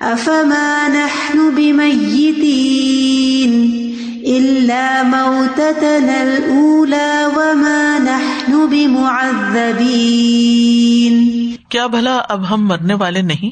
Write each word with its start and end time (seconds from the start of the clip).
افما 0.00 0.88
نحن 0.88 1.50
بمیتین 1.50 3.70
الا 4.26 5.02
موتتنا 5.04 6.20
الاولى 6.20 7.24
وما 7.36 7.98
نحن 7.98 8.66
بمعذبین 8.70 11.56
کیا 11.68 11.86
بھلا 11.86 12.22
اب 12.28 12.50
ہم 12.50 12.66
مرنے 12.66 12.94
والے 12.94 13.22
نہیں؟ 13.22 13.50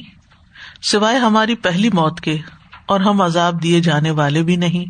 سوائے 0.81 1.17
ہماری 1.17 1.55
پہلی 1.55 1.89
موت 1.93 2.21
کے 2.21 2.37
اور 2.85 2.99
ہم 2.99 3.21
عذاب 3.21 3.63
دیے 3.63 3.81
جانے 3.81 4.11
والے 4.11 4.43
بھی 4.43 4.55
نہیں۔ 4.55 4.85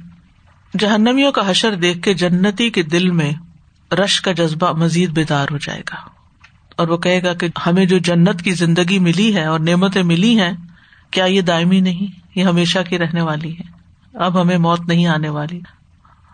جہنمیوں 0.77 1.31
کا 1.31 1.51
حشر 1.51 1.75
دیکھ 1.75 2.01
کے 2.01 2.13
جنتی 2.13 2.69
کے 2.69 2.83
دل 2.83 3.11
میں 3.11 3.33
رش 3.93 4.21
کا 4.21 4.31
جذبہ 4.31 4.71
مزید 4.71 5.09
بیدار 5.09 5.47
ہو 5.51 5.57
جائے 5.57 5.79
گا۔ 5.79 5.95
اور 6.75 6.87
وہ 6.87 6.97
کہے 6.97 7.23
گا 7.23 7.33
کہ 7.33 7.47
ہمیں 7.65 7.85
جو 7.85 7.97
جنت 7.97 8.41
کی 8.41 8.51
زندگی 8.51 8.99
ملی 8.99 9.35
ہے 9.35 9.45
اور 9.45 9.59
نعمتیں 9.59 10.03
ملی 10.03 10.39
ہیں 10.39 10.53
کیا 11.11 11.25
یہ 11.25 11.41
دائمی 11.41 11.79
نہیں؟ 11.79 12.19
یہ 12.39 12.43
ہمیشہ 12.43 12.79
کی 12.89 12.97
رہنے 12.99 13.21
والی 13.21 13.57
ہے۔ 13.57 13.63
اب 14.13 14.41
ہمیں 14.41 14.57
موت 14.57 14.79
نہیں 14.79 15.05
آنے 15.05 15.29
والی۔ 15.29 15.61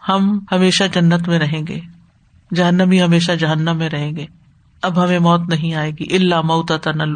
ہم 0.09 0.39
ہمیشہ 0.51 0.83
جنت 0.93 1.27
میں 1.27 1.39
رہیں 1.39 1.61
گے۔ 1.67 1.79
جہنمی 2.55 3.01
ہمیشہ 3.01 3.31
جہنم 3.31 3.77
میں 3.77 3.89
رہیں 3.89 4.15
گے۔ 4.15 4.25
اب 4.81 5.03
ہمیں 5.03 5.19
موت 5.19 5.49
نہیں 5.49 5.73
آئے 5.73 5.91
گی۔ 5.91 6.15
اللہ 6.15 6.41
موت 6.41 6.71
تن 6.83 7.13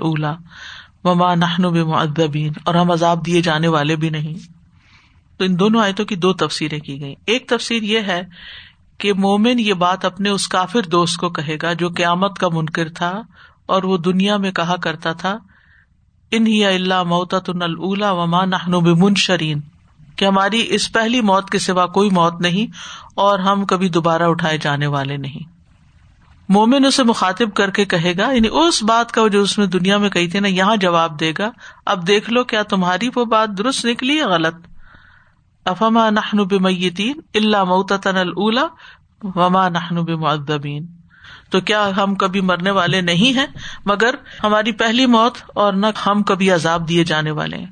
مما 1.03 1.35
نہن 1.35 1.61
معدبین 1.61 2.53
اور 2.63 2.75
ہم 2.75 2.91
عذاب 2.91 3.25
دیے 3.25 3.41
جانے 3.41 3.67
والے 3.67 3.95
بھی 3.95 4.09
نہیں۔ 4.09 4.57
تو 5.37 5.45
ان 5.45 5.59
دونوں 5.59 5.81
آیتوں 5.81 6.05
کی 6.05 6.15
دو 6.15 6.33
تفسیریں 6.33 6.79
کی 6.79 7.01
گئی 7.01 7.15
ایک 7.25 7.47
تفسیر 7.47 7.83
یہ 7.83 7.99
ہے 7.99 8.21
کہ 8.97 9.13
مومن 9.13 9.59
یہ 9.59 9.73
بات 9.73 10.05
اپنے 10.05 10.29
اس 10.29 10.47
کافر 10.47 10.81
دوست 10.81 11.17
کو 11.17 11.29
کہے 11.29 11.57
گا 11.61 11.73
جو 11.73 11.89
قیامت 11.89 12.37
کا 12.37 12.47
منکر 12.53 12.89
تھا 12.89 13.21
اور 13.65 13.83
وہ 13.83 13.97
دنیا 13.97 14.37
میں 14.37 14.51
کہا 14.51 14.75
کرتا 14.75 15.13
تھا 15.13 15.37
ان 16.31 16.47
ہی 16.47 16.65
اللہ 16.65 17.03
موت 17.03 17.33
اللہ 17.33 18.11
وما 18.11 18.45
نہن 18.45 18.71
بمنشرین، 18.71 19.61
کہ 20.15 20.25
ہماری 20.25 20.65
اس 20.69 20.91
پہلی 20.91 21.21
موت 21.21 21.49
کے 21.49 21.59
سوا 21.59 21.85
کوئی 21.87 22.09
موت 22.09 22.41
نہیں 22.41 22.71
اور 23.15 23.39
ہم 23.39 23.65
کبھی 23.65 23.89
دوبارہ 23.89 24.23
اٹھائے 24.23 24.57
جانے 24.57 24.87
والے 24.87 25.17
نہیں۔ 25.17 25.55
مومن 26.49 26.85
اسے 26.85 27.03
مخاطب 27.03 27.53
کر 27.53 27.69
کے 27.69 27.85
کہے 27.85 28.13
گا 28.17 28.31
یعنی 28.31 28.47
اس 28.47 28.83
بات 28.83 29.11
کا 29.11 29.27
جو 29.27 29.41
اس 29.41 29.57
میں 29.57 29.65
دنیا 29.67 29.97
میں 29.97 30.09
کہی 30.09 30.27
تھی 30.27 30.39
نا، 30.39 30.47
یہاں 30.47 30.75
جواب 30.75 31.19
دے 31.19 31.31
گا، 31.37 31.49
اب 31.85 32.07
دیکھ 32.07 32.29
لو 32.29 32.43
کیا 32.43 32.63
تمہاری 32.63 33.09
وہ 33.15 33.25
بات 33.25 33.57
درست 33.57 33.85
نکلی 33.85 34.15
یا 34.17 34.27
غلط۔ 34.27 34.55
افما 35.65 36.09
نہن 36.09 36.43
بمیتین 36.43 37.19
اللہ 37.35 37.63
موتن 37.63 38.17
اللہ 38.17 39.35
وما 39.35 39.67
نہن 39.69 39.95
بمعذبین۔ 39.95 40.85
تو 41.49 41.61
کیا 41.61 41.89
ہم 41.97 42.15
کبھی 42.15 42.41
مرنے 42.41 42.71
والے 42.71 43.01
نہیں 43.01 43.37
ہیں؟ 43.37 43.45
مگر 43.85 44.15
ہماری 44.43 44.71
پہلی 44.71 45.05
موت 45.05 45.37
اور 45.47 45.73
نہ 45.73 45.85
ہم 46.05 46.23
کبھی 46.23 46.51
عذاب 46.51 46.89
دیے 46.89 47.03
جانے 47.03 47.31
والے 47.31 47.57
ہیں۔ 47.57 47.65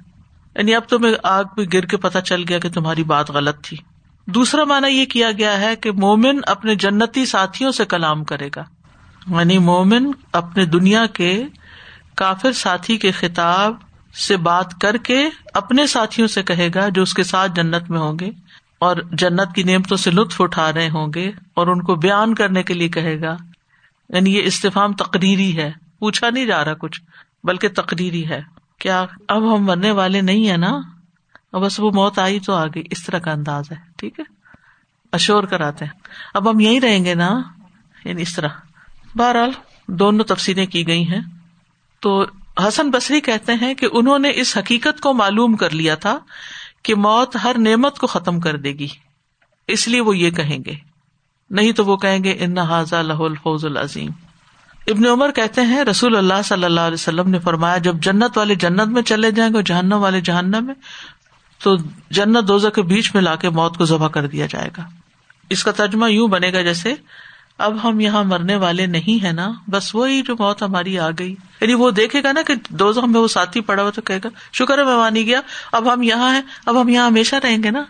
یعنی 0.56 0.76
اب 0.76 0.81
تمہیں 0.81 1.14
آگ 1.23 1.44
پہ 1.44 1.62
گر 1.73 1.86
کے 1.86 1.98
پتہ 1.98 2.20
چل 2.20 2.44
گیا 2.50 2.59
کہ 2.59 2.70
تمہاری 2.70 3.03
بات 3.03 3.30
غلط 3.31 3.62
تھی۔ 3.62 3.78
دوسرا 4.28 4.64
مانا 4.64 4.88
یہ 4.88 5.06
کیا 5.06 5.31
گیا 5.38 5.59
ہے 5.59 5.76
کہ 5.76 5.92
مومن 5.92 6.40
اپنے 6.48 6.76
جنتی 6.76 7.26
ساتھیوں 7.26 7.72
سے 7.72 7.86
کلام 7.86 8.23
کرے 8.23 8.50
گا۔ 8.56 8.64
یعنی 9.28 9.58
مومن 9.58 10.12
اپنے 10.34 10.66
دنیا 10.66 11.06
کے 11.06 11.44
کافر 12.16 12.52
ساتھی 12.52 12.98
کے 12.98 13.12
خطاب 13.12 13.73
سے 14.28 14.38
بات 14.38 14.81
کر 14.81 14.98
کے 14.98 15.30
اپنے 15.53 15.88
ساتھیوں 15.88 16.28
سے 16.28 16.44
کہے 16.44 16.70
گا 16.76 16.90
جو 16.90 17.02
اس 17.02 17.14
کے 17.14 17.23
ساتھ 17.23 17.52
جنت 17.56 17.90
میں 17.90 18.00
ہوں 18.00 18.20
گے۔ 18.20 18.30
اور 18.80 18.96
جنت 19.12 19.56
کی 19.56 19.64
نعمتوں 19.64 19.98
سے 19.98 20.12
لطف 20.12 20.42
اٹھا 20.42 20.73
رہے 20.73 20.90
ہوں 20.90 21.08
گے 21.16 21.31
اور 21.53 21.68
ان 21.68 21.81
کو 21.81 21.96
بیان 21.96 22.36
کرنے 22.36 22.64
کے 22.64 22.73
لیے 22.73 22.88
کہے 22.88 23.22
گا۔ 23.22 23.38
یعنی 24.09 24.38
یہ 24.38 24.44
استفام 24.44 24.94
تقریری 24.94 25.58
ہے۔ 25.58 25.72
پوچھا 26.00 26.30
نہیں 26.30 26.45
جا 26.45 26.66
رہا 26.66 26.73
کچھ، 26.73 27.02
بلکہ 27.44 27.67
تقریری 27.70 28.30
ہے۔ 28.30 28.42
کیا 28.80 29.06
اب 29.28 29.56
ہم 29.56 29.64
مرنے 29.64 29.92
والے 29.92 30.22
نہیں 30.22 30.50
ہے 30.50 30.58
نا؟ 30.58 30.81
بس 31.53 31.80
وہ 31.80 31.92
موت 31.92 32.20
آئی 32.20 32.39
تو 32.39 32.53
آ 32.53 32.66
گئی 32.66 32.84
اس 32.92 33.06
طرح 33.06 33.20
کا 33.20 33.31
انداز 33.31 33.72
ہے، 33.72 33.75
ٹھیک 33.97 34.20
ہے؟ 34.20 34.23
اشور 35.12 35.44
کراتے 35.44 35.86
ہیں۔ 35.86 35.92
اب 36.34 36.50
ہم 36.50 36.59
یہی 36.59 36.81
رہیں 36.81 37.06
گے 37.06 37.16
نا؟ 37.16 37.42
یعنی 38.06 38.22
اس 38.22 38.35
طرح۔ 38.35 38.47
بہرحال 39.16 39.52
دونوں 39.88 40.25
تفصیلیں 40.25 40.66
کی 40.66 40.88
گئی 40.88 41.08
ہیں۔ 41.08 41.22
تو 42.00 42.25
حسن 42.68 42.91
بصری 42.91 43.22
کہتے 43.22 43.53
ہیں 43.62 43.74
کہ 43.74 43.88
انہوں 43.91 44.19
نے 44.19 44.31
اس 44.35 44.58
حقیقت 44.58 45.00
کو 45.00 45.13
معلوم 45.13 45.56
کر 45.56 45.69
لیا 45.69 45.96
تھا 45.96 46.19
کہ 46.84 46.96
موت 46.96 47.38
ہر 47.44 47.56
نعمت 47.59 47.97
کو 47.97 48.08
ختم 48.08 48.40
کر 48.40 48.58
دے 48.58 48.69
گی۔ 48.69 48.88
اس 49.68 49.88
لیے 49.88 50.02
وہ 50.02 50.18
یہ 50.18 50.31
کہیں 50.31 50.59
گے۔ 50.66 50.94
نہیں 51.50 51.72
تو 51.72 51.85
وہ 51.85 51.97
کہیں 51.97 52.23
گے، 52.23 52.35
ان 52.39 52.57
حاضہ 52.57 52.95
لہ 52.95 53.13
الفوز 53.13 53.66
العظیم 53.66 54.11
ابن 54.88 55.06
عمر 55.06 55.31
کہتے 55.31 55.61
ہیں، 55.61 55.83
رسول 55.83 56.16
اللہ 56.16 56.41
صلی 56.45 56.63
اللہ 56.63 56.79
علیہ 56.79 56.94
وسلم 56.94 57.29
نے 57.29 57.39
فرمایا، 57.39 57.78
جب 57.78 57.95
جنت 57.95 58.38
والے 58.38 58.56
جنت 58.56 58.88
میں 58.88 59.01
چلے 59.01 59.31
جائیں 59.31 59.53
گے 59.53 59.61
جہنم 59.61 59.94
والے 59.94 60.22
جہنم 60.22 60.66
میں، 60.66 60.73
تو 61.63 61.75
جنت 62.11 62.47
دوزہ 62.47 62.67
کے 62.67 62.81
بیچ 62.81 63.16
میں 63.16 63.23
لا 63.23 63.35
کے 63.35 63.50
موت 63.50 63.78
کو 63.78 63.85
ذبح 63.85 64.07
کر 64.07 64.28
دیا 64.28 64.45
جائے 64.45 64.69
گا۔ 64.78 64.84
اس 65.50 65.63
کا 65.63 65.72
ترجمہ 65.72 66.11
یوں 66.11 66.28
بنے 66.28 66.53
گا 66.53 66.61
جیسے، 66.61 66.94
اب 67.57 67.78
ہم 67.84 68.00
یہاں 68.00 68.23
مرنے 68.23 68.55
والے 68.55 68.85
نہیں 68.85 69.23
ہے 69.23 69.31
نا، 69.31 69.51
بس 69.67 69.95
وہی 69.95 70.22
جو 70.22 70.35
موت 70.39 70.63
ہماری 70.63 71.00
آ 71.00 71.09
گئی۔ 71.19 71.35
یعنی 71.61 71.73
وہ 71.73 71.91
دیکھے 71.91 72.23
گا 72.23 72.31
نا 72.31 72.41
کہ 72.41 72.53
دوزہ 72.69 73.00
میں 73.00 73.19
وہ 73.19 73.28
ساتھی 73.28 73.61
پڑا 73.61 73.81
ہوا 73.84 73.91
تو 73.91 74.01
کہے 74.01 74.19
گا، 74.23 74.29
شکر 74.53 74.78
ہے، 74.78 74.84
میں 74.84 74.97
مانی 74.97 75.25
گیا، 75.25 75.41
اب 75.72 75.94
ہم 75.94 76.03
یہاں 76.03 76.34
ہیں، 76.34 76.41
اب 76.66 76.81
ہم 76.81 76.89
یہاں 76.89 77.07
ہمیشہ 77.07 77.35
رہیں 77.35 77.63
گے 77.63 77.72
نا؟ 77.72 77.84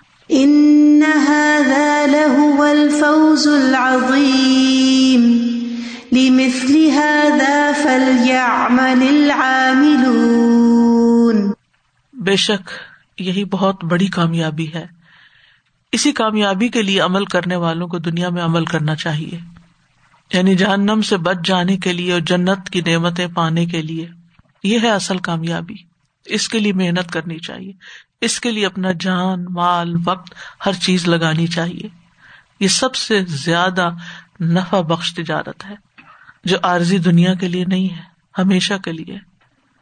بے 12.13 12.35
شک 12.35 12.69
یہی 13.17 13.45
بہت 13.45 13.83
بڑی 13.83 14.07
کامیابی 14.07 14.73
ہے. 14.73 14.85
اسی 15.91 16.11
کامیابی 16.11 16.67
کے 16.67 16.81
لیے 16.81 16.99
عمل 16.99 17.25
کرنے 17.25 17.55
والوں 17.55 17.87
کو 17.87 17.97
دنیا 17.97 18.29
میں 18.29 18.43
عمل 18.43 18.65
کرنا 18.65 18.95
چاہیے. 18.95 19.39
یعنی 20.33 20.55
جہنم 20.55 21.01
سے 21.01 21.17
بچ 21.17 21.35
جانے 21.43 21.77
کے 21.77 21.93
لیے 21.93 22.13
اور 22.13 22.21
جنت 22.21 22.69
کی 22.69 22.81
نعمتیں 22.81 23.27
پانے 23.27 23.65
کے 23.65 23.81
لیے. 23.81 24.07
یہ 24.63 24.79
ہے 24.83 24.89
اصل 24.89 25.17
کامیابی. 25.17 25.75
اس 26.25 26.49
کے 26.49 26.59
لیے 26.59 26.73
محنت 26.73 27.11
کرنی 27.11 27.39
چاہیے. 27.39 27.71
اس 28.25 28.39
کے 28.39 28.51
لیے 28.51 28.65
اپنا 28.65 28.91
جان، 28.99 29.45
مال، 29.49 29.95
وقت، 30.05 30.33
ہر 30.65 30.73
چیز 30.73 31.07
لگانی 31.07 31.47
چاہیے۔ 31.47 31.87
یہ 32.59 32.67
سب 32.67 32.95
سے 32.95 33.21
زیادہ 33.25 33.89
نفع 34.41 34.81
بخش 34.81 35.13
تجارت 35.13 35.65
ہے، 35.65 35.75
جو 36.45 36.57
عارضی 36.63 36.97
دنیا 36.97 37.33
کے 37.33 37.47
لیے 37.47 37.65
نہیں 37.65 37.89
ہے، 37.89 38.01
ہمیشہ 38.37 38.73
کے 38.83 38.91
لیے۔ 38.91 39.17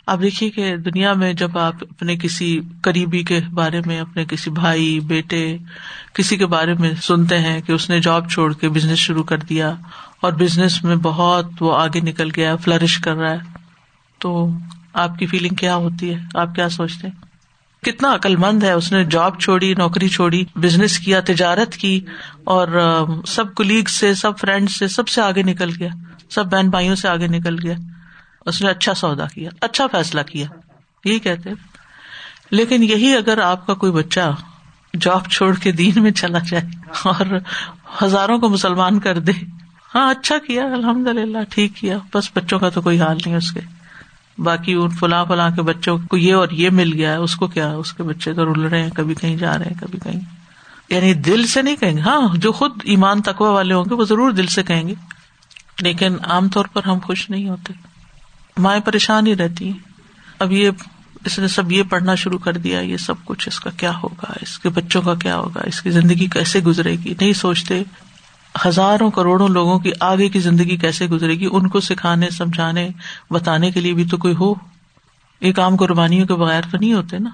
آپ 0.07 0.21
دیکھیے 0.21 0.49
کہ 0.49 0.75
دنیا 0.77 1.13
میں 1.13 1.33
جب 1.33 1.57
آپ 1.57 1.75
اپنے 1.81 2.15
کسی 2.15 2.59
قریبی 2.81 3.23
کے 3.23 3.39
بارے 3.53 3.81
میں، 3.85 3.99
اپنے 3.99 4.25
کسی 4.25 4.51
بھائی، 4.51 4.99
بیٹے، 4.99 5.57
کسی 6.13 6.37
کے 6.37 6.45
بارے 6.45 6.73
میں 6.73 6.93
سنتے 7.01 7.39
ہیں 7.39 7.61
کہ 7.61 7.71
اس 7.71 7.89
نے 7.89 7.99
جاب 7.99 8.29
چھوڑ 8.29 8.53
کے 8.53 8.69
بزنس 8.69 8.99
شروع 8.99 9.23
کر 9.23 9.37
دیا 9.37 9.73
اور 10.21 10.33
بزنس 10.33 10.83
میں 10.83 10.95
بہت 10.95 11.45
وہ 11.59 11.77
آگے 11.77 11.99
نکل 11.99 12.29
گیا 12.35 12.55
فلرش 12.55 12.97
کر 12.97 13.15
رہا 13.15 13.31
ہے، 13.31 13.39
تو 14.19 14.49
آپ 14.93 15.17
کی 15.17 15.25
فیلنگ 15.25 15.55
کیا 15.55 15.75
ہوتی 15.75 16.13
ہے؟ 16.13 16.19
آپ 16.35 16.55
کیا 16.55 16.69
سوچتے 16.69 17.07
ہیں؟ 17.07 17.32
کتنا 17.85 18.15
عقل 18.15 18.35
مند 18.35 18.63
ہے، 18.63 18.71
اس 18.71 18.91
نے 18.91 19.05
جاب 19.05 19.39
چھوڑی، 19.39 19.73
نوکری 19.73 20.07
چھوڑی 20.07 20.43
بزنس 20.55 20.99
کیا، 20.99 21.19
تجارت 21.19 21.73
کی، 21.73 21.99
اور 22.43 22.67
سب 23.27 23.55
کلیگ 23.55 23.83
سے، 23.83 24.13
سب 24.13 24.39
فرینڈ 24.39 24.69
سے، 24.69 24.87
سب 24.87 25.07
سے 25.07 25.21
آگے 25.21 25.43
نکل 25.43 25.69
گیا۔ 25.79 25.89
سب 26.29 26.45
بہن 26.45 26.69
بھائیوں 26.69 26.95
سے 26.95 27.07
آگے 27.07 27.27
نکل 27.27 27.55
گیا۔ 27.63 27.73
اس 28.45 28.61
نے 28.61 28.69
اچھا 28.69 28.93
سودا 28.93 29.25
کیا 29.25 29.49
اچھا 29.61 29.87
فیصلہ 29.87 30.21
کیا۔ 30.21 30.47
یہی 31.05 31.19
کہتے 31.19 31.49
لیکن 32.51 32.83
یہی 32.83 33.15
اگر 33.15 33.37
آپ 33.37 33.67
کا 33.67 33.73
کوئی 33.73 33.91
بچہ 33.91 34.31
جاب 35.01 35.29
چھوڑ 35.31 35.55
کے 35.55 35.71
دین 35.71 36.03
میں 36.03 36.11
چلا 36.11 36.39
جائے 36.39 36.63
اور 37.03 37.25
ہزاروں 38.03 38.39
کو 38.39 38.49
مسلمان 38.49 38.99
کر 38.99 39.19
دے۔ 39.19 39.31
ہاں 39.95 40.11
اچھا 40.11 40.37
کیا 40.37 40.63
الحمد 40.63 41.07
للہ 41.07 41.37
ٹھیک 41.49 41.75
کیا۔ 41.75 41.97
بس 42.13 42.29
بچوں 42.35 42.59
کا 42.59 42.69
تو 42.69 42.81
کوئی 42.81 42.99
حال 42.99 43.17
نہیں 43.25 43.35
اس 43.35 43.51
کے۔ 43.51 43.59
باقی 44.37 44.73
ان 44.73 44.89
فلاں 44.89 45.25
فلاں 45.25 45.49
کے 45.49 45.61
بچوں 45.61 45.97
کو 45.97 46.17
یہ 46.17 46.33
اور 46.33 46.47
یہ 46.49 46.69
مل 46.69 46.93
گیا 46.93 47.11
ہے، 47.11 47.17
اس 47.17 47.35
کو 47.35 47.47
کیا، 47.47 47.67
اس 47.67 47.93
کے 47.93 48.03
بچے 48.03 48.33
تو 48.33 48.45
رول 48.45 48.61
رہے 48.61 48.83
ہیں، 48.83 48.89
کبھی 48.89 49.15
کہیں 49.15 49.37
جا 49.37 49.57
رہے 49.57 49.65
ہیں، 49.65 49.81
کبھی 49.81 49.99
کہیں۔ 50.03 50.19
یعنی 50.89 51.13
دل 51.13 51.45
سے 51.45 51.61
نہیں 51.61 51.75
کہیں 51.75 51.95
گے۔ 51.95 52.01
ہاں 52.01 52.35
جو 52.35 52.51
خود 52.51 52.71
ایمان 52.83 53.21
تقوا 53.21 53.49
والے 53.49 53.73
ہوں 53.73 53.85
گے، 53.89 53.95
وہ 53.95 54.05
ضرور 54.05 54.31
دل 54.31 54.47
سے 54.47 54.63
کہیں 54.63 54.87
گے۔ 54.87 54.93
لیکن 55.81 56.15
عام 56.23 56.49
طور 56.49 56.65
پر 56.73 56.83
ہم 56.83 56.99
خوش 57.03 57.29
نہیں 57.29 57.49
ہوتے۔ 57.49 57.73
مائیں 58.57 58.81
پریشان 58.81 59.27
ہی 59.27 59.35
رہتی 59.35 59.71
اب 60.39 60.51
یہ، 60.51 60.71
اس 61.25 61.39
نے 61.39 61.47
سب 61.47 61.71
یہ 61.71 61.83
پڑھنا 61.89 62.15
شروع 62.15 62.39
کر 62.39 62.53
دیا، 62.53 62.79
یہ 62.79 62.97
سب 62.97 63.13
کچھ 63.25 63.47
اس 63.47 63.59
کا 63.59 63.69
کیا 63.69 63.91
ہوگا؟ 64.03 64.33
اس 64.41 64.59
کے 64.59 64.69
بچوں 64.69 65.01
کا 65.01 65.15
کیا 65.15 65.37
ہوگا؟ 65.37 65.61
اس 65.65 65.81
کی 65.81 65.89
زندگی 65.89 66.25
کیسے 66.25 66.59
گزرے 66.59 66.91
گی؟ 66.91 67.13
نہیں 67.21 67.33
سوچتے 67.33 67.83
ہزاروں 68.65 69.11
کروڑوں 69.11 69.49
لوگوں 69.49 69.79
کی 69.79 69.91
آگے 69.99 70.29
کی 70.29 70.39
زندگی 70.39 70.77
کیسے 70.77 71.07
گزرے 71.07 71.35
گی؟ 71.35 71.47
ان 71.51 71.67
کو 71.67 71.79
سکھانے، 71.79 72.29
سمجھانے، 72.29 72.89
بتانے 73.31 73.71
کے 73.71 73.81
لیے 73.81 73.93
بھی 73.93 74.05
تو 74.05 74.17
کوئی 74.17 74.35
ہو۔ 74.39 74.53
یہ 75.41 75.53
کام 75.53 75.75
قربانیوں 75.75 76.27
کے 76.27 76.35
بغیر 76.35 76.61
تو 76.71 76.77
نہیں 76.77 76.93
ہوتے 76.93 77.17
نا۔ 77.19 77.29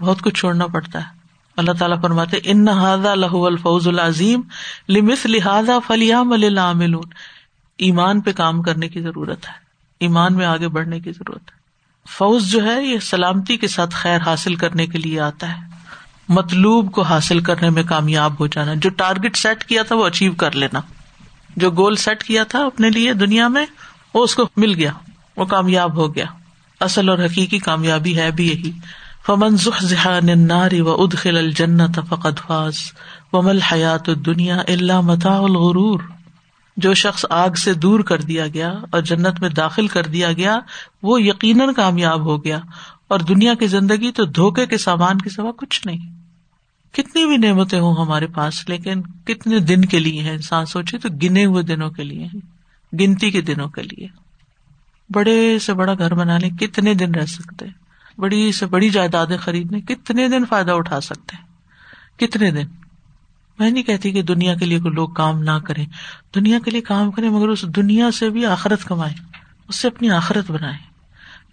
بہت 0.00 0.22
کچھ 0.22 0.34
چھوڑنا 0.34 0.66
پڑتا 0.66 0.98
ہے۔ 0.98 1.16
اللہ 1.56 1.72
تعالیٰ 1.72 2.02
فرماتے 2.02 2.36
ان 2.44 2.64
نہ 2.64 3.14
لہ 3.14 3.46
الفوز 3.46 3.88
العظیم 3.88 4.40
لمس 4.88 5.26
لہٰذا 5.26 5.78
فلیام 5.86 6.32
ایمان 7.78 8.20
پہ 8.20 8.32
کام 8.32 8.62
کرنے 8.62 8.88
کی 8.88 9.00
ضرورت 9.00 9.48
ہے۔ 9.48 9.54
ایمان 10.00 10.34
میں 10.34 10.46
آگے 10.46 10.68
بڑھنے 10.68 11.00
کی 11.00 11.12
ضرورت 11.12 11.52
ہے۔ 11.52 11.56
فوج 12.08 12.42
جو 12.42 12.64
ہے، 12.64 12.82
یہ 12.82 12.98
سلامتی 12.98 13.56
کے 13.56 13.68
ساتھ 13.68 13.94
خیر 13.94 14.18
حاصل 14.18 14.54
کرنے 14.54 14.86
کے 14.86 14.98
لیے 14.98 15.20
آتا 15.20 15.52
ہے۔ 15.52 15.75
مطلوب 16.28 16.92
کو 16.92 17.02
حاصل 17.02 17.40
کرنے 17.40 17.70
میں 17.70 17.82
کامیاب 17.82 18.38
ہو 18.40 18.46
جانا 18.46 18.74
جو 18.74 18.90
ٹارگیٹ 18.90 19.36
سیٹ 19.36 19.64
کیا 19.64 19.82
تھا 19.82 19.96
وہ 19.96 20.06
اچیو 20.06 20.32
کر 20.34 20.54
لینا 20.54 20.80
جو 21.56 21.70
گول 21.70 21.96
سیٹ 21.96 22.22
کیا 22.22 22.44
تھا 22.44 22.64
اپنے 22.66 22.90
لیے 22.90 23.12
دنیا 23.12 23.48
میں 23.48 23.64
وہ 24.14 24.24
اس 24.24 24.34
کو 24.34 24.48
مل 24.56 24.74
گیا 24.74 24.92
وہ 25.36 25.44
کامیاب 25.44 25.96
ہو 25.96 26.14
گیا 26.14 26.24
اصل 26.80 27.08
اور 27.08 27.18
حقیقی 27.18 27.58
کامیابی 27.58 28.16
ہے 28.18 28.30
بھی 28.30 28.48
یہی 28.48 28.72
فمن 29.26 30.38
ناری 30.38 30.80
و 30.80 31.02
ادخل 31.02 31.36
الجنت 31.36 31.98
فقد 32.08 32.40
فاز 32.46 32.78
ومل 33.32 33.60
حیات 33.72 34.08
دنیا 34.26 34.58
اللہ 34.68 35.00
متا 35.00 35.36
الغرور 35.36 36.00
جو 36.76 36.94
شخص 36.94 37.24
آگ 37.30 37.54
سے 37.54 37.72
دور 37.74 38.00
کر 38.00 38.20
دیا 38.22 38.46
گیا 38.46 38.72
اور 38.90 39.02
جنت 39.02 39.40
میں 39.40 39.48
داخل 39.48 39.86
کر 39.88 40.06
دیا 40.06 40.32
گیا 40.32 40.58
وہ 41.02 41.22
یقیناً 41.22 41.72
کامیاب 41.72 42.24
ہو 42.24 42.44
گیا 42.44 42.58
اور 43.08 43.20
دنیا 43.20 43.54
کی 43.54 43.66
زندگی 43.66 44.10
تو 44.10 44.24
دھوکے 44.24 44.66
کے 44.66 44.78
سامان 44.78 45.18
کے 45.18 45.30
سوا 45.30 45.50
کچھ 45.56 45.86
نہیں 45.86 46.15
کتنی 46.96 47.26
بھی 47.26 47.36
نعمتیں 47.36 47.80
ہوں 47.80 47.96
ہمارے 47.96 48.26
پاس، 48.26 48.68
لیکن 48.68 49.02
کتنے 49.02 49.58
دن 49.58 49.84
کے 49.84 49.98
لیے 49.98 50.22
ہیں، 50.22 50.30
انسان 50.30 50.66
سوچے 50.66 50.98
تو 50.98 51.08
گنے 51.22 51.44
ہوئے 51.44 51.62
دنوں 51.62 51.90
کے 51.90 52.04
لیے 52.04 52.28
گنتی 53.00 53.30
کے 53.30 53.40
دنوں 53.40 53.68
کے 53.68 53.82
لیے۔ 53.82 54.06
بڑے 55.10 55.58
سے 55.58 55.74
بڑا 55.74 55.94
گھر 55.94 56.14
بنا 56.14 56.38
لیں 56.38 56.50
کتنے 56.50 56.94
دن 56.94 57.14
رہ 57.14 57.26
سکتے 57.26 57.64
بڑی 58.18 58.52
سے 58.52 58.66
بڑی 58.66 58.90
جائیدادیں 58.90 59.36
خریدنے 59.36 59.80
کتنے 59.80 60.28
دن 60.28 60.44
فائدہ 60.44 60.72
اٹھا 60.72 61.00
سکتے 61.00 61.36
ہیں؟ 61.36 61.44
کتنے 62.18 62.50
دن؟ 62.50 62.66
میں 63.58 63.70
نہیں 63.70 63.84
کہتی 63.84 64.10
کہ 64.10 64.22
دنیا 64.22 64.54
کے 64.54 64.66
لیے 64.66 64.78
کوئی 64.78 64.94
لوگ 64.94 65.08
کام 65.08 65.42
نہ 65.42 65.58
کرے 65.64 65.84
دنیا 66.34 66.58
کے 66.64 66.70
لیے 66.70 66.80
کام 66.80 67.10
کرے 67.10 67.28
مگر 67.28 67.48
اس 67.48 67.62
دنیا 67.62 68.10
سے 68.10 68.30
بھی 68.30 68.46
آخرت 68.46 68.84
کمائے 68.84 69.14
اس 69.68 69.76
سے 69.76 69.88
اپنی 69.88 70.10
آخرت 70.10 70.50
بنائے 70.50 70.78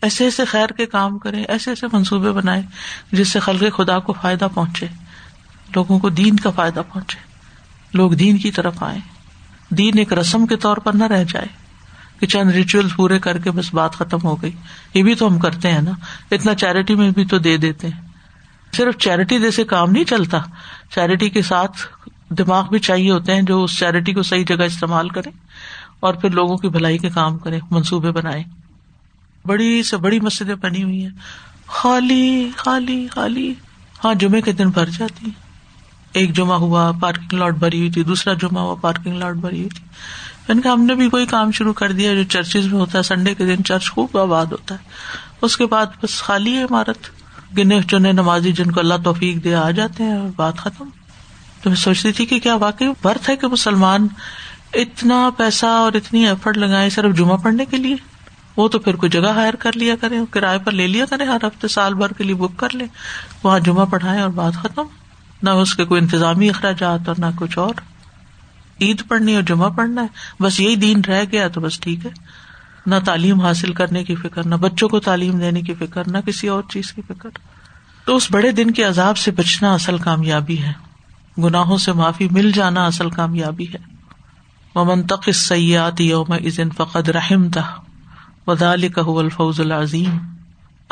ایسے 0.01 0.24
ایسے 0.24 0.46
خیر 0.46 0.69
کے 0.69 0.86
کام 0.86 1.19
کرے 1.19 1.42
ایسے 1.42 1.72
ایسے 1.72 1.88
منصوبے 1.94 2.31
بنائے 2.31 2.62
جس 3.12 3.31
سے 3.31 3.39
خلق 3.39 3.78
خدا 3.78 4.00
کو 4.00 4.13
فائدہ 4.13 4.48
پہنچے۔ 4.54 5.03
لوگوں 5.75 6.00
کو 6.00 6.10
دین 6.10 6.36
کا 6.36 6.50
فائدہ 6.50 6.81
پہنچے۔ 6.94 7.18
لوگ 7.94 8.12
دین 8.12 8.38
کی 8.38 8.52
طرف 8.52 8.84
آئے 8.84 9.00
دین 9.70 9.98
ایک 9.98 10.14
رسم 10.14 10.46
کے 10.46 10.56
طور 10.56 10.78
پر 10.78 10.94
نہ 10.94 11.04
رہ 11.04 11.24
جائے 11.24 11.46
کہ 12.20 12.28
چند 12.28 12.50
ریچول 12.50 12.88
پورے 12.96 13.20
کر 13.20 13.38
کے 13.38 13.52
بس 13.52 13.74
بات 13.74 13.94
ختم 13.94 14.18
ہو 14.24 14.42
گئی۔ 14.42 14.52
یہ 14.94 15.04
بھی 15.04 15.16
تو 15.16 15.28
ہم 15.28 15.40
کرتے 15.40 15.72
ہیں 15.72 15.81
نا۔ 15.81 15.92
اتنا 16.31 16.56
چیریٹی 16.56 16.96
میں 16.96 17.12
بھی 17.12 17.25
تو 17.25 17.38
دے 17.38 17.58
دیتے 17.58 17.88
ہیں۔ 17.88 18.02
صرف 18.75 18.98
چیریٹی 18.98 19.40
جیسے 19.40 19.64
کام 19.64 19.92
نہیں 19.92 20.04
چلتا۔ 20.04 20.38
چیریٹی 20.96 21.30
کے 21.30 21.42
ساتھ 21.42 21.78
دماغ 22.30 22.70
بھی 22.70 22.80
چاہیے 22.80 23.12
ہوتے 23.12 23.36
ہیں 23.36 23.42
جو 23.42 23.64
اس 23.64 23.80
چیریٹی 23.80 24.14
کو 24.14 24.24
صحیح 24.24 24.44
جگہ 24.48 24.64
استعمال 24.64 25.10
کرے 25.10 25.30
اور 26.00 26.14
پھر 26.14 26.30
لوگوں 26.30 26.58
کی 26.58 26.70
بھلائی 26.70 26.98
کے 26.98 27.10
کام 27.10 27.38
کرے، 27.38 27.60
منصوبے 27.72 28.12
بنائے۔ 28.12 28.44
بڑی 29.46 29.84
سے 29.84 29.98
بڑی 29.98 30.20
مسجدیں 30.20 30.56
بنی 30.56 30.84
ہوئی 30.84 31.02
ہیں۔ 31.02 31.12
خالی 31.68 32.52
خالی 32.56 33.08
خالی۔ 33.08 33.54
ہاں 34.04 34.14
جمعے 34.14 34.42
کے 34.42 34.52
دن 34.52 34.70
بھر 34.70 34.86
جاتی 34.86 35.31
ایک 36.13 36.33
جمعہ 36.33 36.57
ہوا 36.57 36.92
پارکنگ 37.01 37.39
لاٹ 37.39 37.54
بھری 37.54 37.80
ہوئی 37.80 37.92
تھی، 37.92 38.04
دوسرا 38.04 38.33
جمعہ 38.33 38.63
ہوا 38.63 38.75
پارکنگ 38.75 39.18
لاٹ 39.18 39.36
بھری 39.36 39.57
ہوئی 39.57 39.69
تھی۔ 39.69 39.86
یعنی 40.48 40.62
کہ 40.62 40.68
ہم 40.68 40.86
نے 40.86 40.95
بھی 40.95 41.10
کوئی 41.10 41.25
کام 41.25 41.51
شروع 41.51 41.74
کر 41.74 41.92
دیا 41.92 42.13
جو 42.13 42.24
چرچز 42.24 42.65
میں 42.65 42.80
ہوتا 42.80 42.98
ہے۔ 42.98 43.04
سنڈے 43.04 43.36
کے 43.36 43.45
دن 43.45 43.63
چرچ 43.63 43.92
خوب 43.92 44.18
آباد 44.18 44.45
ہوتا 44.45 44.75
ہے۔ 44.75 44.80
اس 45.42 45.57
کے 45.57 45.65
بعد 45.65 45.86
بس 46.04 46.21
خالی 46.21 46.57
ہے 46.57 46.63
عمارت۔ 46.63 46.98
گنے 47.57 47.81
چنے 47.81 48.12
نمازی 48.12 48.51
جن 48.51 48.71
کو 48.71 48.80
اللہ 48.80 48.94
توفیق 49.04 49.44
دیا 49.44 49.62
آ 49.62 49.71
جاتے 49.71 50.04
ہیں 50.04 50.13
اور 50.13 50.30
بات 50.36 50.57
ختم۔ 50.57 50.89
تو 51.62 51.69
میں 51.69 51.77
سوچتی 51.77 52.12
تھی 52.12 52.25
کہ 52.25 52.39
کیا 52.39 52.56
واقعی 52.56 52.88
برتھ 53.04 53.30
ہے 53.30 53.36
کہ 53.36 53.48
مسلمان 53.48 54.07
اتنا 54.74 55.30
پیسہ 55.38 55.65
اور 55.65 55.94
اتنی 55.94 56.27
ایفرٹ 56.27 56.57
لگائے 56.57 56.89
صرف 56.89 57.15
جمعہ 57.15 57.38
پڑھنے 57.38 57.65
کے 57.65 57.77
لیے؟ 57.77 57.95
وہ 58.57 58.68
تو 58.68 58.80
پھر 58.80 58.95
کوئی 58.95 59.10
جگہ 59.10 59.27
ہائر 59.27 59.54
کر 59.54 59.71
لیا 59.75 59.95
کرے 59.95 60.18
کرائے 60.31 60.60
پر 60.60 60.71
لے 60.71 60.88
لیا 60.88 61.06
کرے 61.06 61.24
ہر 61.24 61.38
ہفتے 61.48 61.68
سال 61.68 61.94
بھر 61.94 62.13
کے 62.13 62.24
لیے 62.24 62.36
بک 62.36 62.57
کر 62.57 62.69
لے 62.74 62.86
وہاں 63.44 63.60
جمعہ 63.60 63.86
پڑھائے 63.86 64.21
اور 64.21 64.30
بات 64.30 64.54
ختم۔ 64.54 64.83
نہ 65.44 65.50
اس 65.50 65.75
کے 65.75 65.86
کوئی 65.86 66.01
انتظامی 66.01 66.50
اخراجات 66.50 67.07
اور 67.07 67.16
نہ 67.19 67.25
کچھ 67.36 67.57
اور۔ 67.57 67.74
عید 68.81 69.01
پڑھنی 69.07 69.36
اور 69.36 69.42
جمعہ 69.42 69.69
پڑھنا 69.69 70.01
ہے۔ 70.01 70.07
بس 70.44 70.60
یہی 70.60 70.75
دین 70.75 71.01
رہ 71.07 71.24
گیا 71.31 71.48
تو 71.48 71.62
بس 71.62 71.80
ٹھیک 71.80 72.06
ہے۔ 72.06 72.12
نہ 72.86 72.95
تعلیم 73.06 73.42
حاصل 73.42 73.74
کرنے 73.74 74.04
کی 74.04 74.16
فکر، 74.16 74.45
نہ 74.45 74.56
بچوں 74.56 74.90
کو 74.90 75.00
تعلیم 75.00 75.40
دینے 75.40 75.62
کی 75.62 75.74
فکر، 75.74 76.07
نہ 76.07 76.18
کسی 76.18 76.48
اور 76.48 76.63
چیز 76.69 76.94
کی 76.94 77.01
فکر۔ 77.07 77.30
تو 78.06 78.16
اس 78.16 78.28
بڑے 78.31 78.51
دن 78.51 78.72
کے 78.72 78.84
عذاب 78.84 79.18
سے 79.18 79.31
بچنا 79.31 79.74
اصل 79.74 79.98
کامیابی 79.98 80.63
ہے۔ 80.63 80.74
گناہوں 81.38 81.78
سے 81.78 81.92
معافی، 81.92 82.28
مل 82.31 82.51
جانا 82.51 82.86
اصل 82.86 83.10
کامیابی 83.10 83.68
ہے۔ 83.68 83.94
ممن 84.75 85.04
تق 85.04 85.30
سیات 85.34 86.01
یوم 86.01 86.31
ازن 86.31 86.69
فقد 86.69 87.10
رحم 87.10 87.50
تھا 87.50 87.75
ودال 88.48 88.88
کہ 88.89 89.00
الفوز 89.00 89.60
العظیم 89.60 90.18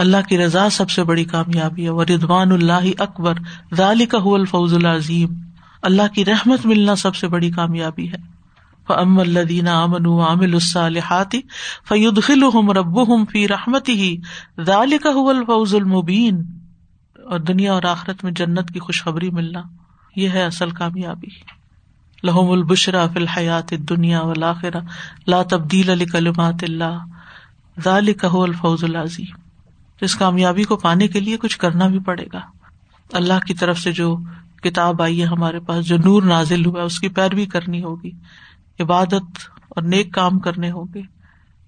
اللہ 0.01 0.18
کی 0.30 0.38
رضا 0.38 0.69
سب 0.69 0.89
سے 0.89 1.03
بڑی 1.03 1.24
کامیابی 1.24 1.83
ہے 1.83 1.89
وہ 1.89 2.03
ردوان 2.03 2.51
اللہ 2.51 2.88
اکبر 2.98 3.33
ذالی 3.74 4.06
کہ 4.06 4.15
الفوز 4.15 4.74
العظیم۔ 4.74 5.33
اللہ 5.81 6.01
کی 6.15 6.25
رحمت 6.25 6.65
ملنا 6.65 6.95
سب 6.95 7.15
سے 7.15 7.27
بڑی 7.27 7.51
کامیابی 7.51 8.09
ہے۔ 8.09 8.31
ام 8.89 9.19
الدین 9.19 9.68
امن 9.68 10.06
عامل 10.07 10.53
الصالحات 10.53 11.36
فیدخلهم 11.89 12.71
ربهم 12.71 13.25
فی 13.25 13.48
رحمت 13.48 13.89
ہی 13.89 14.18
ذالک 14.65 15.07
هو 15.15 15.30
الفوز 15.30 15.75
المبین 15.75 16.44
اور 17.30 17.39
دنیا 17.39 17.74
اور 17.74 17.83
آخرت 17.83 18.24
میں 18.24 18.31
جنت 18.31 18.74
کی 18.74 18.80
خوشخبری 18.80 19.30
ملنا، 19.30 19.62
یہ 20.15 20.30
ہے 20.30 20.45
اصل 20.45 20.69
کامیابی۔ 20.69 21.27
لہم 22.24 22.51
البشرا 22.51 23.07
فی 23.07 23.19
الحیات 23.19 23.74
الدنیا 23.74 24.21
والآخرہ 24.21 24.81
لا 25.27 25.44
تبدیل 25.44 25.97
لکلمات 25.97 26.63
اللہ 26.63 27.06
ذالک 27.83 28.25
هو 28.33 28.44
الفوز 28.44 28.83
العظیم 28.83 29.50
اس 30.01 30.15
کامیابی 30.15 30.63
کو 30.63 30.77
پانے 30.77 31.07
کے 31.07 31.19
لیے 31.19 31.38
کچھ 31.38 31.57
کرنا 31.59 31.88
بھی 31.88 32.00
پڑے 32.00 32.25
گا۔ 32.33 32.39
اللہ 33.13 33.39
کی 33.48 33.53
طرف 33.53 33.80
سے 33.80 33.92
جو 33.92 34.18
کتاب 34.63 35.01
آئی 35.01 35.21
ہے 35.21 35.25
ہمارے 35.25 35.59
پاس، 35.59 35.86
جو 35.86 35.98
نور 35.98 36.24
نازل 36.24 36.65
ہوا 36.65 36.83
اس 36.83 37.00
کی 37.00 37.09
پیروی 37.09 37.45
کرنی 37.45 37.83
ہوگی، 37.83 38.12
عبادت 38.80 39.39
اور 39.69 39.81
نیک 39.81 40.13
کام 40.13 40.39
کرنے 40.39 40.71
ہوں 40.71 40.86
گے 40.94 41.01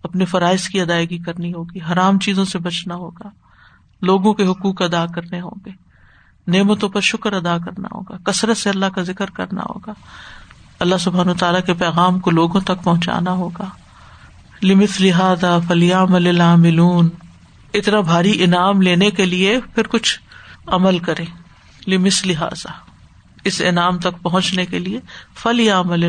اپنے 0.04 0.26
فرائض 0.26 0.68
کی 0.68 0.82
ادائیگی 0.82 1.18
کرنی 1.18 1.54
ہوگی، 1.54 1.80
حرام 1.92 2.20
چیزوں 2.20 2.46
سے 2.46 2.60
بچنا 2.60 2.96
ہوگا، 2.96 3.30
لوگوں 4.02 4.34
کے 4.34 4.46
حقوق 4.46 4.82
ادا 4.82 5.06
کرنے 5.06 5.42
ہوں 5.42 5.60
گے 5.66 5.72
نعمتوں 6.48 6.90
پر 6.90 7.02
شکر 7.02 7.34
ادا 7.34 7.58
کرنا 7.66 7.88
ہوگا، 7.92 8.18
کثرت 8.24 8.58
سے 8.58 8.70
اللہ 8.70 8.86
کا 8.86 9.02
ذکر 9.02 9.30
کرنا 9.30 9.62
ہوگا۔ 9.62 9.94
اللہ 10.80 10.96
سبحان 11.00 11.34
تعالیٰ 11.34 11.62
کے 11.66 11.74
پیغام 11.74 12.20
کو 12.20 12.32
لوگوں 12.32 12.62
تک 12.62 12.84
پہنچانا 12.84 13.32
ہوگا۔ 13.32 13.66
لمس 14.64 15.02
لہٰذا 15.02 15.60
فلیام 15.68 16.62
ملون 16.62 17.10
اتنا 17.74 18.00
بھاری 18.00 18.44
انعام 18.44 18.82
لینے 18.82 19.12
کے 19.12 19.26
لیے 19.26 19.60
پھر 19.76 19.88
کچھ 19.88 20.20
عمل 20.68 21.00
کرے 21.00 21.26
لمس 21.88 22.26
لہٰذا۔ 22.26 22.72
اس 23.44 23.62
انعام 23.66 23.98
تک 23.98 24.22
پہنچنے 24.22 24.66
کے 24.66 24.80
لیے 24.80 25.00
فل 25.36 25.60
یا 25.60 25.80
عمل 25.80 26.04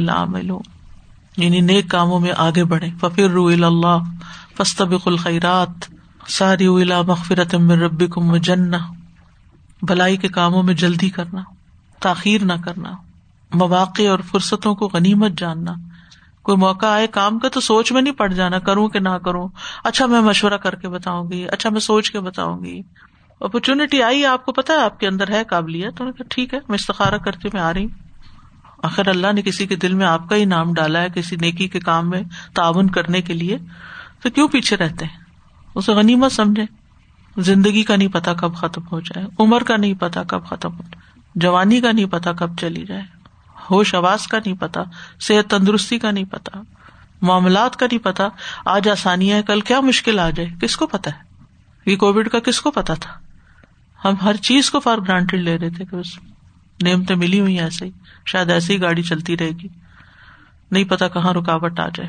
یعنی 1.36 1.60
نیک 1.60 1.90
کاموں 1.90 2.20
میں 2.20 2.32
آگے 2.36 2.64
بڑھے 2.64 2.90
ففر 3.00 3.28
رو 3.30 3.46
اللہ 3.46 4.02
فستبق 4.56 5.08
الخیرات 5.08 5.94
ساری 6.28 6.66
الا 6.66 7.02
مغفرت 7.02 7.54
من 7.54 7.70
ربکم 7.70 8.36
جن 8.36 8.70
بھلائی 9.82 10.16
کے 10.16 10.28
کاموں 10.28 10.62
میں 10.62 10.74
جلدی 10.74 11.10
کرنا۔ 11.10 11.42
تاخیر 12.00 12.44
نہ 12.44 12.52
کرنا۔ 12.64 12.92
مواقع 13.54 14.02
اور 14.10 14.18
فرصتوں 14.18 14.74
کو 14.74 14.90
غنیمت 14.92 15.32
جاننا۔ 15.38 15.74
کوئی 16.44 16.58
موقع 16.58 16.86
آئے 16.86 17.06
کام 17.06 17.38
کا 17.38 17.48
تو 17.48 17.60
سوچ 17.60 17.92
میں 17.92 18.02
نہیں 18.02 18.14
پڑ 18.14 18.32
جانا، 18.32 18.58
کروں 18.58 18.88
کہ 18.88 19.00
نہ 19.00 19.08
کروں۔ 19.08 19.48
اچھا 19.84 20.06
میں 20.06 20.20
مشورہ 20.20 20.54
کر 20.54 20.74
کے 20.74 20.88
بتاؤں 20.88 21.30
گی 21.30 21.46
اچھا 21.48 21.70
میں 21.70 21.80
سوچ 21.80 22.10
کے 22.10 22.20
بتاؤں 22.20 22.64
گی۔ 22.64 22.80
اپرچونٹی 23.40 24.02
آئی، 24.02 24.26
آپ 24.26 24.46
کو 24.46 24.52
پتا 24.52 24.72
ہے، 24.72 24.78
آپ 24.78 25.00
کے 25.00 25.06
اندر 25.06 25.28
ہے 25.28 25.44
قابلیت؟ 25.44 26.02
ٹھیک 26.30 26.54
ہے، 26.54 26.58
میں 26.68 26.74
استخارا 26.74 27.16
کرتی 27.16 27.48
میں 27.52 27.62
آ 27.62 27.72
رہی 27.72 27.84
ہوں۔ 27.84 28.08
آخر 28.82 29.08
اللہ 29.08 29.32
نے 29.32 29.42
کسی 29.42 29.66
کے 29.66 29.76
دل 29.76 29.94
میں 29.94 30.06
آپ 30.06 30.28
کا 30.28 30.36
ہی 30.36 30.44
نام 30.44 30.74
ڈالا 30.74 31.00
ہے، 31.02 31.06
کسی 31.14 31.36
نیکی 31.40 31.68
کے 31.68 31.80
کام 31.80 32.10
میں 32.10 32.22
تعاون 32.54 32.90
کرنے 32.90 33.22
کے 33.22 33.32
لیے۔ 33.32 33.58
تو 34.22 34.30
کیوں 34.30 34.48
پیچھے 34.48 34.76
رہتے 34.76 35.04
ہیں؟ 35.04 35.18
اسے 35.74 35.92
غنیمت 35.92 36.32
سمجھے 36.32 36.64
زندگی 37.36 37.82
کا 37.82 37.96
نہیں 37.96 38.08
پتا 38.08 38.34
کب 38.34 38.54
ختم 38.54 38.82
ہو 38.92 39.00
جائے، 39.00 39.26
عمر 39.38 39.62
کا 39.62 39.76
نہیں 39.76 39.94
پتا 39.94 40.22
کب 40.22 40.44
ختم 40.44 40.72
ہو 40.72 40.82
جائے، 40.82 41.20
جوانی 41.34 41.80
کا 41.80 41.92
نہیں 41.92 42.06
پتا 42.06 42.32
کب 42.32 42.58
چلی 42.58 42.84
جائے۔ 42.86 43.13
ہوش 43.70 43.94
آواز 43.94 44.26
کا 44.26 44.38
نہیں 44.38 44.54
پتا، 44.54 44.82
صحت 45.20 45.50
تندرستی 45.50 45.98
کا 45.98 46.10
نہیں 46.10 46.24
پتا، 46.24 46.62
معاملات 47.22 47.76
کا 47.76 47.86
نہیں 47.86 48.04
پتا، 48.04 48.28
آج 48.64 48.88
آسانیاں 48.88 49.42
کل 49.42 49.60
کیا 49.60 49.80
مشکل 49.80 50.18
آ 50.18 50.30
جائے، 50.30 50.48
کس 50.60 50.76
کو 50.76 50.86
پتا 50.86 51.10
ہے؟ 51.10 51.34
یہ 51.90 51.96
کووڈ 51.96 52.28
کا 52.28 52.38
کس 52.38 52.60
کو 52.60 52.70
پتا 52.70 52.94
تھا؟ 52.94 53.18
ہم 54.04 54.14
ہر 54.22 54.36
چیز 54.36 54.70
کو 54.70 54.80
فار 54.80 54.98
گرانٹیڈ 54.98 55.40
لے 55.40 55.58
رہے 55.58 55.70
تھے 55.70 55.84
کہ 55.84 55.96
بس 55.96 56.18
نعمتیں 56.82 57.16
ملی 57.16 57.40
ہوئی 57.40 57.60
ایسے 57.60 57.84
ہی، 57.84 57.90
شاید 58.26 58.50
ایسے 58.50 58.72
ہی 58.72 58.82
گاڑی 58.82 59.02
چلتی 59.02 59.36
رہے 59.36 59.50
گی۔ 59.50 59.68
نہیں 60.70 60.84
پتا 60.84 61.08
کہاں 61.08 61.34
رکاوٹ 61.34 61.80
آ 61.80 61.88
جائے۔ 61.94 62.08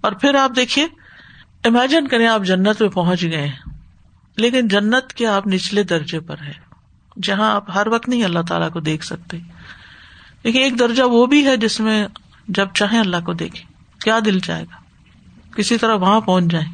اور 0.00 0.12
پھر 0.12 0.34
آپ 0.34 0.50
دیکھیے 0.56 0.86
امیجن 1.64 2.08
کریں 2.08 2.26
آپ 2.26 2.42
جنت 2.42 2.80
میں 2.80 2.88
پہنچ 2.88 3.22
گئے 3.22 3.50
لیکن 4.36 4.68
جنت 4.68 5.12
کے 5.12 5.26
آپ 5.26 5.46
نچلے 5.46 5.82
درجے 5.82 6.20
پر 6.20 6.36
ہے 6.40 6.52
جہاں 7.22 7.52
آپ 7.52 7.70
ہر 7.74 7.86
وقت 7.86 8.08
نہیں 8.08 8.24
اللہ 8.24 8.38
تعالیٰ 8.48 8.70
کو 8.70 8.80
دیکھ 8.80 9.04
سکتے۔ 9.04 9.38
لیکن 10.46 10.58
ایک 10.58 10.78
درجہ 10.78 11.02
وہ 11.02 11.26
بھی 11.26 11.46
ہے 11.46 11.56
جس 11.56 11.80
میں 11.80 12.06
جب 12.48 12.68
چاہیں 12.74 13.00
اللہ 13.00 13.16
کو 13.24 13.32
دیکھے 13.32 13.64
کیا 14.04 14.18
دل 14.24 14.38
چاہے 14.38 14.62
گا؟ 14.62 14.76
کسی 15.56 15.78
طرح 15.78 15.94
وہاں 15.94 16.20
پہنچ 16.20 16.44
جائیں۔ 16.44 16.72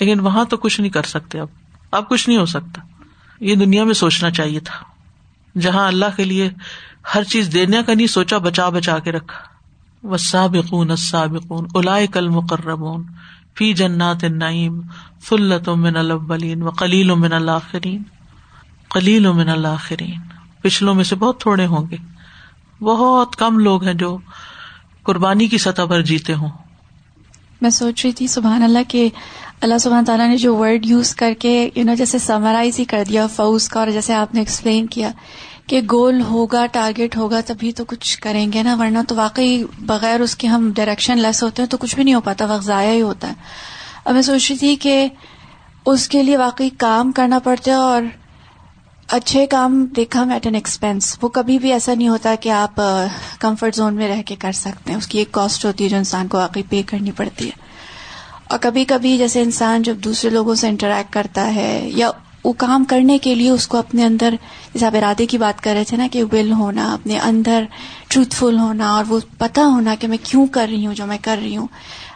لیکن 0.00 0.20
وہاں 0.20 0.44
تو 0.44 0.56
کچھ 0.56 0.80
نہیں 0.80 0.90
کر 0.90 1.02
سکتے 1.02 1.40
اب۔ 1.40 1.48
اب 1.90 2.08
کچھ 2.08 2.28
نہیں 2.28 2.38
ہو 2.38 2.46
سکتا۔ 2.46 2.80
یہ 3.40 3.54
دنیا 3.54 3.84
میں 3.84 3.94
سوچنا 3.94 4.30
چاہیے 4.30 4.60
تھا۔ 4.60 4.84
جہاں 5.60 5.86
اللہ 5.86 6.04
کے 6.16 6.24
لیے 6.24 6.50
ہر 7.14 7.24
چیز 7.24 7.50
دینے 7.52 7.82
کا 7.86 7.94
نہیں، 7.94 8.06
سوچا 8.06 8.38
بچا 8.38 8.68
بچا 8.68 8.98
کے 8.98 9.12
رکھا۔ 9.12 9.38
وہ 10.02 10.16
سابقون 10.16 10.90
السابقون 10.90 11.66
الا 11.74 11.96
المقربون۔ 12.14 13.04
فی 13.54 13.72
جنات 13.72 14.24
النعیم 14.24 14.80
فلت 15.22 15.68
من 15.68 15.96
الاولین 15.96 16.62
و 16.62 16.70
قلیل 16.70 17.14
من 17.14 17.32
الاخرین 17.32 18.02
قلیل 18.88 19.26
من 19.32 19.48
الاخرین 19.48 20.20
پچھلوں 20.62 20.94
میں 20.94 21.04
سے 21.04 21.16
بہت 21.16 21.40
تھوڑے 21.40 21.66
ہوں 21.66 21.90
گے۔ 21.90 22.17
بہت 22.80 23.36
کم 23.36 23.58
لوگ 23.58 23.84
ہیں 23.84 23.94
جو 23.94 24.16
قربانی 25.02 25.46
کی 25.46 25.58
سطح 25.58 25.82
پر 25.82 26.02
جیتے 26.02 26.34
ہوں۔ 26.34 26.48
میں 27.60 27.70
سوچ 27.70 28.04
رہی 28.04 28.12
تھی، 28.12 28.26
سبحان 28.26 28.62
اللہ 28.62 28.78
کہ 28.88 29.08
اللہ 29.60 29.78
سبحان 29.78 30.04
تعالیٰ 30.04 30.28
نے 30.28 30.36
جو 30.36 30.56
ورڈ 30.56 30.86
یوز 30.86 31.14
کر 31.14 31.32
کے 31.38 31.70
یو 31.74 31.84
نو 31.84 31.94
جیسے 31.94 32.18
سمرائز 32.18 32.78
ہی 32.78 32.84
کر 32.84 33.02
دیا، 33.08 33.26
فوز 33.26 33.68
کا، 33.68 33.80
اور 33.80 33.88
جیسے 33.88 34.14
آپ 34.14 34.34
نے 34.34 34.40
ایکسپلین 34.40 34.86
کیا 34.86 35.10
کہ 35.66 35.80
گول 35.90 36.20
ہوگا 36.20 36.66
ٹارگیٹ 36.66 37.16
ہوگا، 37.16 37.40
تبھی 37.46 37.72
تو 37.72 37.84
کچھ 37.84 38.18
کریں 38.18 38.52
گے 38.52 38.62
نا، 38.62 38.76
ورنہ 38.80 38.98
تو 39.08 39.14
واقعی 39.14 39.64
بغیر 39.78 40.20
اس 40.20 40.36
کے 40.36 40.48
ہم 40.48 40.70
ڈائریکشن 40.74 41.18
لیس 41.18 41.42
ہوتے 41.42 41.62
ہیں 41.62 41.68
تو 41.68 41.76
کچھ 41.76 41.94
بھی 41.94 42.04
نہیں 42.04 42.14
ہو 42.14 42.20
پاتا، 42.20 42.44
وقت 42.44 42.64
ضائع 42.64 42.92
ہی 42.92 43.02
ہوتا 43.02 43.28
ہے۔ 43.28 43.34
اب 44.04 44.14
میں 44.14 44.22
سوچ 44.22 44.50
رہی 44.50 44.58
تھی 44.58 44.76
کہ 44.76 45.08
اس 45.86 46.08
کے 46.08 46.22
لیے 46.22 46.36
واقعی 46.36 46.70
کام 46.70 47.12
کرنا 47.12 47.38
پڑتا 47.38 47.70
ہے 47.70 47.76
اور 47.76 48.02
اچھے 49.08 49.46
کام 49.46 49.86
دیکھا 49.96 50.24
ایٹ 50.32 50.46
این 50.46 50.54
ایکسپینس 50.54 51.18
وہ 51.22 51.28
کبھی 51.28 51.58
بھی 51.58 51.72
ایسا 51.72 51.94
نہیں 51.94 52.08
ہوتا 52.08 52.34
کہ 52.40 52.48
آپ 52.48 52.80
کمفرٹ 53.38 53.74
زون 53.74 53.94
میں 53.94 54.08
رہ 54.08 54.22
کے 54.22 54.36
کر 54.36 54.52
سکتے 54.52 54.92
ہیں۔ 54.92 54.98
اس 54.98 55.06
کی 55.06 55.18
ایک 55.18 55.32
کاسٹ 55.32 55.64
ہوتی 55.64 55.84
ہے 55.84 55.88
جو 55.88 55.96
انسان 55.96 56.28
کو 56.28 56.38
واقعی 56.38 56.62
پے 56.68 56.82
کرنی 56.82 57.10
پڑتی 57.10 57.46
ہے۔ 57.46 57.50
اور 58.44 58.58
کبھی 58.58 58.84
کبھی 58.84 59.18
جیسے 59.18 59.42
انسان 59.42 59.82
جب 59.82 59.96
دوسرے 59.96 60.30
لوگوں 60.30 60.54
سے 60.54 60.68
انٹریکٹ 60.68 61.12
کرتا 61.12 61.54
ہے 61.54 61.90
یا 61.94 62.10
وہ 62.44 62.52
کام 62.52 62.84
کرنے 62.84 63.18
کے 63.18 63.34
لیے 63.34 63.50
اس 63.50 63.68
کو 63.68 63.78
اپنے 63.78 64.04
اندر، 64.04 64.34
جیسے 64.74 64.86
آپ 64.86 64.96
ارادے 64.96 65.26
کی 65.26 65.38
بات 65.38 65.60
کر 65.60 65.72
رہے 65.72 65.84
تھے 65.84 65.96
نا 65.96 66.06
کہ 66.12 66.24
ول 66.32 66.52
ہونا، 66.52 66.94
اپنے 66.94 67.18
اندر 67.18 67.64
ٹروتھ 68.08 68.34
فل 68.34 68.58
ہونا 68.58 68.90
اور 68.90 69.04
وہ 69.08 69.20
پتا 69.38 69.62
ہونا 69.62 69.94
کہ 70.00 70.08
میں 70.08 70.18
کیوں 70.22 70.46
کر 70.46 70.66
رہی 70.70 70.86
ہوں، 70.86 70.94
جو 70.94 71.06
میں 71.06 71.18
کر 71.22 71.38
رہی 71.42 71.56
ہوں۔ 71.56 71.66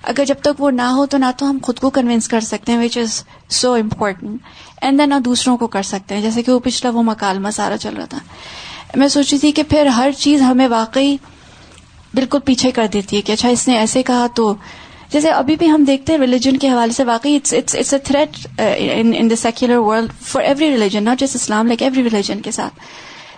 اگر 0.02 0.24
جب 0.24 0.40
تک 0.42 0.60
وہ 0.60 0.70
نہ 0.70 0.88
ہو 0.96 1.06
تو 1.06 1.18
نہ 1.18 1.30
تو 1.36 1.50
ہم 1.50 1.58
خود 1.62 1.78
کو 1.78 1.90
کنوینس 1.90 2.28
کر 2.28 2.40
سکتے 2.40 2.72
ہیں 2.72 2.78
وچ 2.78 2.98
از 2.98 3.22
سو 3.50 3.72
امپورٹنٹ 3.72 4.40
اینڈ 4.82 4.98
دین 4.98 5.08
نہ 5.08 5.18
دوسروں 5.24 5.56
کو 5.56 5.66
کر 5.66 5.82
سکتے 5.82 6.14
ہیں، 6.14 6.22
جیسے 6.22 6.42
کہ 6.42 6.52
وہ 6.52 6.58
پچھلا 6.58 6.90
وہ 6.90 7.02
مکالمہ 7.02 7.50
سارا 7.50 7.76
چل 7.78 7.96
رہا 7.96 8.04
تھا۔ 8.04 8.18
میں 8.96 9.08
سوچی 9.08 9.38
تھی 9.38 9.52
کہ 9.52 9.62
پھر 9.68 9.86
ہر 9.96 10.10
چیز 10.18 10.42
ہمیں 10.42 10.66
واقعی 10.68 11.16
بالکل 12.14 12.38
پیچھے 12.44 12.70
کر 12.70 12.86
دیتی 12.92 13.16
ہے 13.16 13.22
کہ 13.22 13.32
اچھا 13.32 13.48
اس 13.48 13.66
نے 13.68 13.78
ایسے 13.78 14.02
کہا 14.02 14.26
تو 14.34 14.54
جیسے 15.12 15.30
ابھی 15.30 15.56
بھی 15.56 15.70
ہم 15.70 15.84
دیکھتے 15.84 16.12
ہیں 16.12 16.20
ریلیجن 16.20 16.56
کے 16.56 16.68
حوالے 16.68 16.92
سے 16.92 17.04
واقعی 17.04 17.36
it's 17.36 17.74
a 17.74 17.98
threat 17.98 18.36
in 18.58 19.30
the 19.30 19.36
secular 19.36 19.76
world 19.78 20.12
for 20.26 20.42
every 20.42 20.70
religion 20.70 21.04
not 21.04 21.20
جس 21.20 21.34
اسلام 21.36 21.66
لائک 21.66 21.82
ایوری 21.82 22.02
ریلیجن 22.02 22.40
کے 22.40 22.50
ساتھ۔ 22.50 22.80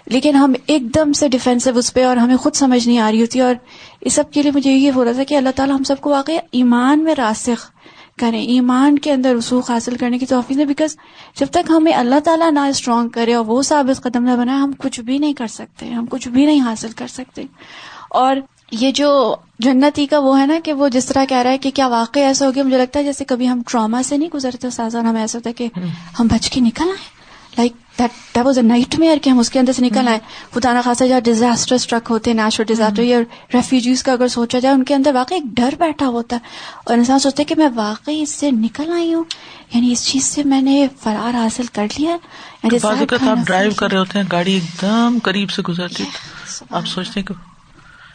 لیکن 0.07 0.37
ہم 0.37 0.53
ایک 0.67 0.95
دم 0.95 1.13
سے 1.13 1.29
ڈیفینسو 1.29 1.71
اس 1.75 1.95
پہ 1.95 2.05
اور 2.05 2.17
ہمیں 2.17 2.37
خود 2.37 2.55
سمجھ 2.55 2.89
نہیں 2.89 2.99
آ 2.99 3.11
رہی 3.11 3.21
ہوتی 3.21 3.41
اور 3.41 3.55
اس 4.01 4.13
سب 4.13 4.33
کے 4.33 4.43
لیے 4.43 4.51
مجھے 4.55 4.73
یہ 4.73 4.91
ہو 4.91 5.05
رہا 5.05 5.13
تھا 5.13 5.25
کہ 5.25 5.35
اللہ 5.35 5.49
تعالیٰ 5.57 5.77
ہم 5.77 5.83
سب 5.83 6.01
کو 6.01 6.11
واقعی 6.11 6.39
ایمان 6.53 7.05
میں 7.05 7.15
راسخ 7.15 7.71
کریں 8.19 8.43
ایمان 8.43 8.99
کے 8.99 9.13
اندر 9.13 9.35
رسوخ 9.35 9.71
حاصل 9.71 9.97
کرنے 9.97 10.19
کی 10.19 10.27
توفیق 10.27 10.59
ہے 10.59 10.65
بیکاز 10.65 10.97
جب 11.41 11.47
تک 11.51 11.71
ہمیں 11.71 11.93
اللہ 11.93 12.21
تعالیٰ 12.25 12.53
نہ 12.53 12.61
اسٹرانگ 12.61 13.09
کرے 13.09 13.35
اور 13.35 13.47
وہ 13.47 13.63
ثابت 13.63 14.03
قدم 14.03 14.25
نہ 14.25 14.37
بنائے 14.37 14.59
ہم 14.59 14.73
کچھ 14.79 15.01
بھی 15.01 15.19
نہیں 15.19 15.33
کر 15.33 15.47
سکتے 15.47 15.89
ہم 15.89 16.07
کچھ 16.11 16.29
بھی 16.29 16.47
نہیں 16.47 16.61
حاصل 16.61 16.89
کر 16.89 17.07
سکتے۔ 17.07 17.43
اور 18.11 18.37
یہ 18.71 18.91
جو 18.91 19.37
جنتی 19.59 20.07
کا 20.07 20.19
وہ 20.19 20.41
ہے 20.41 20.47
نا 20.47 20.55
کہ 20.65 20.73
وہ 20.73 20.89
جس 20.89 21.07
طرح 21.07 21.25
کہہ 21.25 21.37
رہا 21.37 21.51
ہے 21.51 21.59
کہ 21.59 21.71
کیا 21.71 21.87
واقع 21.87 22.19
ایسا 22.19 22.47
ہو 22.47 22.55
گیا 22.55 22.63
مجھے 22.63 22.79
لگتا 22.79 22.99
ہے 22.99 23.05
جیسے 23.05 23.25
کبھی 23.25 23.49
ہم 23.49 23.63
ٹراما 23.67 24.03
سے 24.03 24.17
نہیں 24.17 24.31
گزرتے 24.35 24.71
سازان 24.71 25.07
ہمیں 25.07 25.21
ایسا 25.21 25.39
ہوتا 25.39 25.49
ہے 25.51 25.55
کہ 25.55 25.69
ہم 26.21 26.27
بچ 26.27 26.51
کے 26.51 26.61
نکل 26.61 26.85
آئے۔ 26.85 27.09
Like 27.57 27.73
that 27.99 28.39
was 28.39 28.59
a 28.59 28.65
nightmare 28.99 29.19
کہ 29.23 29.31
ہم 29.31 29.39
اس 29.39 29.51
کے 29.51 29.59
اندر 29.59 29.73
سے 29.73 29.83
نکل 29.85 30.09
آئے۔ 30.09 30.19
خدا 30.55 30.73
نا 30.73 30.81
خاصا 30.81 31.07
جہاں 31.07 31.21
ڈیزاسٹر 31.21 31.75
اسٹرک 31.75 32.07
ہوتے 32.11 32.31
ہیں 32.31 32.37
نیچرل 32.37 32.67
ڈیزاسٹر 32.67 33.03
یا 33.03 33.19
ریفیوجیز 33.55 34.03
کا 34.03 34.13
اگر 34.13 34.29
سوچا 34.29 34.59
جائے 34.59 34.75
ان 34.75 34.85
کے 34.85 34.95
اندر 34.95 35.15
واقعی 35.15 35.37
ایک 35.37 35.57
ڈر 35.57 35.75
بیٹھا 35.79 36.07
ہوتا۔ 36.07 36.37
ہے 36.37 36.41
اور 36.85 36.99
انسان 36.99 37.19
سوچتا 37.19 37.41
ہے 37.41 37.45
کہ 37.45 37.55
میں 37.55 37.69
واقعی 37.75 38.23
اس 38.23 38.31
سے 38.31 38.51
نکل 38.51 38.93
آئی 38.93 39.15
ہوں۔ 39.15 39.25
یعنی 39.75 39.93
اس 39.93 40.07
چیز 40.07 40.25
سے 40.25 40.43
میں 40.45 40.63
نے 40.63 40.87
فرار 41.03 41.35
حاصل 41.35 41.67
کر 41.73 41.87
لیا۔ 41.99 42.17
آپ 42.63 43.37
ڈرائیو 43.47 43.71
کر 43.77 43.91
رہے 43.91 43.99
ہوتے 43.99 44.19
ہیں 44.19 44.27
گاڑی 44.33 44.53
ایک 44.53 44.83
دم 44.83 45.19
قریب 45.23 45.51
سے 45.51 45.63
گزرتی۔ 45.63 46.05
آپ 46.71 46.87
سوچتے 46.87 47.23
کہ 47.23 47.35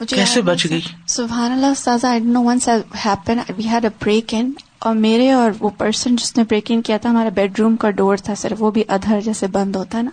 کیسے 0.06 0.42
بچ 0.42 0.68
گئی؟ 0.70 0.82
سبحان 1.08 1.52
اللہ 1.52 2.06
I 2.06 2.20
know 2.20 2.44
once 2.44 2.70
happen 3.06 3.40
we 3.58 3.68
had 3.68 3.84
a 3.86 3.90
break 4.02 4.34
in 4.34 4.52
اور 4.80 4.96
میرے 4.96 5.32
اور 5.32 5.52
وہ 5.60 5.70
پرسن 5.78 6.16
جس 6.16 6.38
نے 6.38 6.44
بریک 6.44 6.66
ان 6.70 6.82
کیا 6.82 6.98
تھا 6.98 7.10
ہمارا 7.10 7.30
بیڈ 7.30 7.60
روم 7.60 7.76
کا 7.76 7.90
ڈور 7.90 8.18
تھا 8.18 8.36
صرف 8.36 8.64
وہ 8.64 8.72
بھی 8.72 8.84
ادھر 8.88 9.22
جیسے 9.22 9.48
بند 9.48 9.76
ہوتا 9.76 9.98
ہے 9.98 10.04
نا۔ 10.04 10.12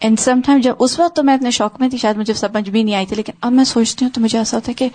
اینڈ 0.00 0.20
سم 0.20 0.40
ٹائم 0.46 0.60
جب 0.60 0.74
اس 0.78 1.00
وقت 1.00 1.16
تو 1.16 1.22
میں 1.22 1.34
اتنے 1.34 1.50
شوق 1.50 1.80
میں 1.80 1.88
تھی 1.88 1.98
شاید 1.98 2.16
مجھے 2.16 2.34
سمجھ 2.34 2.70
بھی 2.70 2.82
نہیں 2.82 2.94
آئی 2.94 3.06
تھی 3.06 3.16
لیکن 3.16 3.32
اب 3.40 3.52
میں 3.52 3.64
سوچتی 3.64 4.04
ہوں 4.04 4.12
تو 4.12 4.20
مجھے 4.20 4.38
ایسا 4.38 4.56
ہوتا 4.56 4.68
ہے 4.68 4.74
کہ 4.74 4.88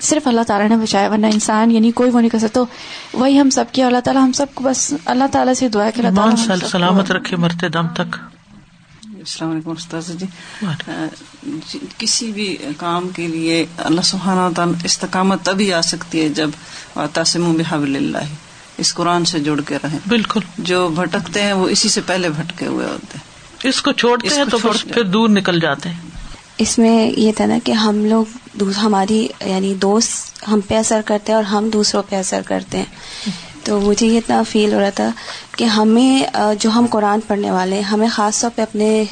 صرف 0.00 0.26
اللہ 0.26 0.40
تعالیٰ 0.40 0.68
نے 0.68 0.76
بچایا 0.76 1.08
ورنہ 1.08 1.26
انسان 1.26 1.70
یعنی 1.70 1.90
کوئی 1.90 2.10
وہ 2.10 2.20
نہیں 2.20 2.30
کر 2.30 2.38
سکتا۔ 2.38 2.48
تو 2.48 2.64
وہی 3.12 3.40
ہم 3.40 3.50
سب 3.50 3.64
کی 3.72 3.82
اللہ 3.82 3.98
تعالیٰ 3.98 4.22
ہم 4.22 4.32
سب 4.32 4.46
کو 4.54 4.64
بس 4.64 4.94
اللہ 5.04 5.24
تعالیٰ 5.32 5.54
سے 5.54 5.68
دعا 5.68 5.90
کہ 5.90 6.02
سلامت 6.66 7.10
رکھے 7.10 7.36
مرتے 7.36 7.68
دم 7.68 7.88
تک۔ 7.88 8.16
السلام 9.04 9.50
علیکم 9.50 9.70
استاذ 9.70 10.10
جی۔ 10.10 10.26
کسی 11.98 12.32
بھی 12.32 12.56
کام 12.76 13.08
کے 13.08 13.26
لیے 13.26 13.66
اللہ 13.76 14.00
سبحانہ 14.00 14.60
استقامت 14.84 15.42
تبھی 15.42 15.72
آ 15.72 15.80
سکتی 15.80 16.22
ہے 16.22 16.28
جب 16.28 16.50
تاسم 17.12 17.52
بحب 17.52 17.82
اللہ۔ 17.82 18.18
اس 18.78 18.94
قرآن 18.94 19.24
سے 19.24 19.38
جڑ 19.38 19.60
کے 19.60 19.78
رہے 19.82 19.98
بالکل۔ 20.08 20.40
جو 20.58 20.88
بھٹکتے 20.88 21.42
ہیں 21.42 21.52
وہ 21.52 21.68
اسی 21.68 21.88
سے 21.88 22.00
پہلے 22.06 22.28
بھٹکے 22.28 22.66
ہوئے 22.66 22.86
ہوتے 22.86 23.18
ہیں۔ 23.18 23.34
اس 23.68 23.82
کو 23.82 23.92
چھوڑتے 23.92 24.28
ہیں 24.36 24.44
تو 24.44 24.58
پھر 24.58 25.02
دور 25.02 25.28
نکل 25.28 25.60
جاتے 25.60 25.88
ہیں۔ 25.88 26.00
اس 26.58 26.78
میں 26.78 27.10
یہ 27.10 27.32
تھا 27.32 27.46
نا 27.46 27.58
کہ 27.64 27.72
ہم 27.72 28.04
لوگ 28.04 28.24
ہماری 28.82 29.28
یعنی 29.44 29.74
دوست 29.74 30.42
ہم 30.48 30.60
پہ 30.60 30.76
اثر 30.76 31.00
کرتے 31.04 31.32
ہیں 31.32 31.36
اور 31.36 31.44
ہم 31.44 31.68
دوسروں 31.68 32.02
پہ 32.08 32.16
اثر 32.16 32.40
کرتے 32.46 32.78
ہیں۔ 32.78 33.30
تو 33.62 33.80
مجھے 33.80 34.06
یہ 34.06 34.18
اتنا 34.18 34.42
فیل 34.42 34.72
ہو 34.72 34.80
رہا 34.80 34.90
تھا 34.90 35.10
کہ 35.56 35.64
ہمیں 35.64 36.22
جو 36.58 36.70
ہم 36.70 36.86
قرآن 36.90 37.20
پڑھنے 37.20 37.50
والے 37.50 37.76
ہیں 37.76 37.82
ہمیں 37.82 38.08
خاص 38.08 38.40
طور 38.40 38.50
پہ 38.54 38.62
اپنے 38.62 39.04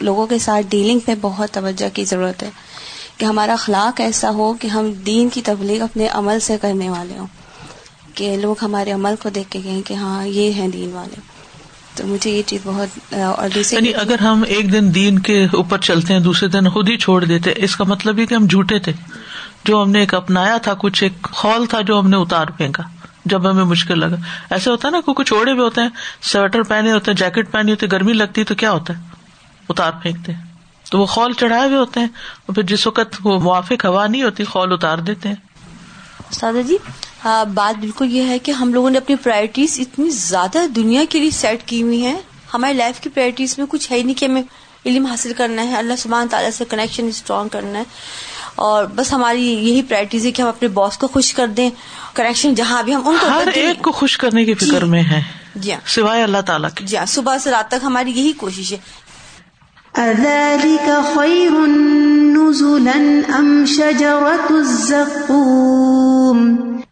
لوگوں 0.00 0.26
کے 0.26 0.38
ساتھ 0.38 0.66
ڈیلنگ 0.68 0.98
پہ 0.98 1.14
بہت 1.20 1.50
توجہ 1.50 1.94
کی 1.94 2.04
ضرورت 2.04 2.42
ہے۔ 2.42 2.50
کہ 3.16 3.24
ہمارا 3.24 3.52
اخلاق 3.52 4.00
ایسا 4.00 4.30
ہو 4.30 4.54
کہ 4.54 4.66
ہم 4.66 4.92
دین 4.92 5.28
کی 5.28 5.42
تبلیغ 5.42 5.82
اپنے 5.82 6.08
عمل 6.08 6.40
سے 6.40 6.56
کرنے 6.60 6.90
والے 6.90 7.18
ہوں۔ 7.18 7.26
کہ 8.14 8.36
لوگ 8.36 8.56
ہمارے 8.62 8.92
عمل 8.92 9.14
کو 9.22 9.28
دیکھ 9.28 9.50
کے 9.50 9.60
کہیں 9.62 9.82
کہ 9.82 9.94
ہاں 9.94 10.26
یہ 10.26 10.52
ہیں 10.52 10.68
دین 10.68 10.92
والے۔ 10.92 11.20
تو 11.94 12.06
مجھے 12.06 12.30
یہ 12.30 12.42
چیز 12.46 12.60
بہت 12.64 13.14
اور 13.14 13.48
دوسری 13.54 13.76
یعنی 13.76 13.94
اگر 13.94 14.18
ہم 14.18 14.42
ایک 14.46 14.72
دن 14.72 14.94
دین 14.94 15.18
کے 15.18 15.44
اوپر 15.52 15.78
چلتے 15.78 16.12
ہیں 16.12 16.20
دوسرے 16.20 16.48
دن 16.48 16.68
خود 16.70 16.88
ہی 16.88 16.96
چھوڑ 16.96 17.24
دیتے 17.24 17.52
اس 17.56 17.76
کا 17.76 17.84
مطلب 17.84 18.18
یہ 18.18 18.26
کہ 18.26 18.34
ہم 18.34 18.46
جھوٹے 18.46 18.78
تھے۔ 18.78 18.92
جو 19.64 19.82
ہم 19.82 19.90
نے 19.90 20.00
ایک 20.00 20.14
اپنایا 20.14 20.58
تھا 20.58 20.74
کچھ 20.78 21.02
ایک 21.02 21.22
خول 21.22 21.66
تھا 21.66 21.80
جو 21.80 21.98
ہم 21.98 22.08
نے 22.08 22.16
اتار 22.16 22.46
پھینکا۔ 22.46 22.82
جب 23.24 23.50
ہمیں 23.50 23.64
مشکل 23.64 23.98
لگا۔ 23.98 24.16
ایسا 24.50 24.70
ہوتا 24.70 24.88
ہے 24.88 24.92
نا 24.92 25.12
کچھ 25.16 25.32
اوڑے 25.32 25.52
بھی 25.54 25.60
ہوتے 25.60 25.80
ہیں 25.80 25.88
سویٹر 26.22 26.62
پہنے 26.62 26.92
ہوتے 26.92 27.10
ہیں 27.10 27.16
جیکٹ 27.16 27.50
پہنی 27.50 27.70
ہوتی 27.70 27.86
ہے 27.86 27.90
گرمی 27.92 28.12
لگتی 28.12 28.40
ہے 28.40 28.46
تو 28.46 28.54
کیا 28.54 28.72
ہوتا 28.72 28.98
ہے؟ 28.98 29.02
اتار 29.68 29.92
پھینکتے۔ 30.02 30.32
ہیں 30.32 30.42
تو 30.90 31.00
وہ 31.00 31.06
خول 31.06 31.32
چڑھائے 31.32 31.66
ہوئے 31.66 31.78
ہوتے 31.78 32.00
ہیں 32.00 32.08
اور 32.46 32.54
پھر 32.54 32.62
جس 32.62 32.86
وقت 32.86 33.16
وہ 33.24 33.40
موافق 33.40 33.86
ہوا 33.86 34.06
نہیں 34.06 34.22
ہوتی 34.22 34.44
خول 34.44 34.72
اتار 34.72 34.98
دیتے 34.98 35.28
ہیں۔ 35.28 35.36
سادہ 36.30 36.62
جی 36.66 36.76
بات 37.54 37.78
بالکل 37.80 38.06
یہ 38.10 38.22
ہے 38.22 38.38
کہ 38.38 38.50
ہم 38.50 38.74
لوگوں 38.74 38.90
نے 38.90 38.98
اپنی 38.98 39.16
پرائرٹیز 39.16 39.80
اتنی 39.80 40.10
زیادہ 40.10 40.66
دنیا 40.66 41.04
کے 41.08 41.18
لیے 41.18 41.30
سیٹ 41.30 41.62
کی 41.66 41.82
ہوئی 41.82 42.02
ہیں۔ 42.06 42.18
ہماری 42.54 42.72
لائف 42.72 43.00
کی 43.00 43.08
پرائرٹیز 43.08 43.58
میں 43.58 43.66
کچھ 43.66 43.92
ہے 43.92 43.96
ہی 43.96 44.02
نہیں 44.02 44.14
کہ 44.14 44.24
ہمیں 44.24 44.42
علم 44.86 45.06
حاصل 45.06 45.32
کرنا 45.36 45.62
ہے 45.62 45.76
اللہ 45.76 45.92
سبحان 45.98 46.28
تعالیٰ 46.28 46.50
سے 46.50 46.64
کنیکشن 46.68 47.06
اسٹرانگ 47.08 47.48
کرنا 47.48 47.78
ہے۔ 47.78 47.84
اور 48.54 48.84
بس 48.84 49.12
ہماری 49.12 49.48
یہی 49.48 49.82
پریکٹس 49.82 50.24
ہے 50.24 50.30
کہ 50.30 50.42
ہم 50.42 50.48
اپنے 50.48 50.68
باس 50.68 50.98
کو 50.98 51.06
خوش 51.06 51.34
کر 51.34 51.46
دیں۔ 51.46 51.70
کریکشن 52.12 52.54
جہاں 52.54 52.82
بھی 52.82 52.94
ہم 52.94 53.08
ان 53.08 53.16
کو 53.20 53.26
ہر 53.26 53.48
ایک 53.54 53.82
کو 53.82 53.92
خوش 53.92 54.18
کرنے 54.18 54.44
کی 54.44 54.54
فکر 54.54 54.84
میں 54.84 55.02
ہے 55.02 55.22
جی 55.54 55.72
ہاں۔ 55.72 55.80
سوائے 55.86 56.22
اللہ 56.22 56.40
تعالیٰ 56.46 56.70
کی 56.74 56.86
جی 56.86 56.96
ہاں 56.96 57.06
صبح 57.06 57.38
سے 57.38 57.50
رات 57.50 57.68
تک 57.68 57.84
ہماری 57.84 58.10
یہی 58.10 58.32
کوشش 58.32 58.72
ہے۔ 58.72 58.78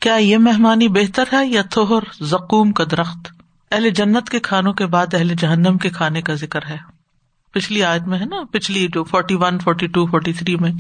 کیا 0.03 0.15
یہ 0.15 0.39
مہمانی 0.39 0.89
بہتر 0.89 1.25
ہے 1.33 1.47
یا 1.47 1.63
تھوہر 1.63 2.25
زکوم 2.25 2.73
کا 2.73 2.85
درخت؟ 2.91 3.33
اہل 3.71 3.91
جنت 3.91 4.31
کے 4.31 4.41
کھانوں 4.41 4.73
کے 4.73 4.87
بعد 4.87 5.15
اہل 5.15 5.35
جہنم 5.35 5.79
کے 5.79 5.91
کھانے 5.91 6.23
کا 6.23 6.35
ذکر 6.35 6.67
ہے۔ 6.67 6.77
پچھلی 7.51 7.83
آیت 7.83 8.03
میں 8.03 8.19
ہے 8.19 8.25
نا، 8.25 8.37
پچھلی 8.53 8.89
جو 8.95 9.05
forty 9.05 9.35
one 9.35 9.59
forty 9.59 9.87
two 9.87 10.07
forty 10.07 10.33
three 10.33 10.57
میں 10.57 10.73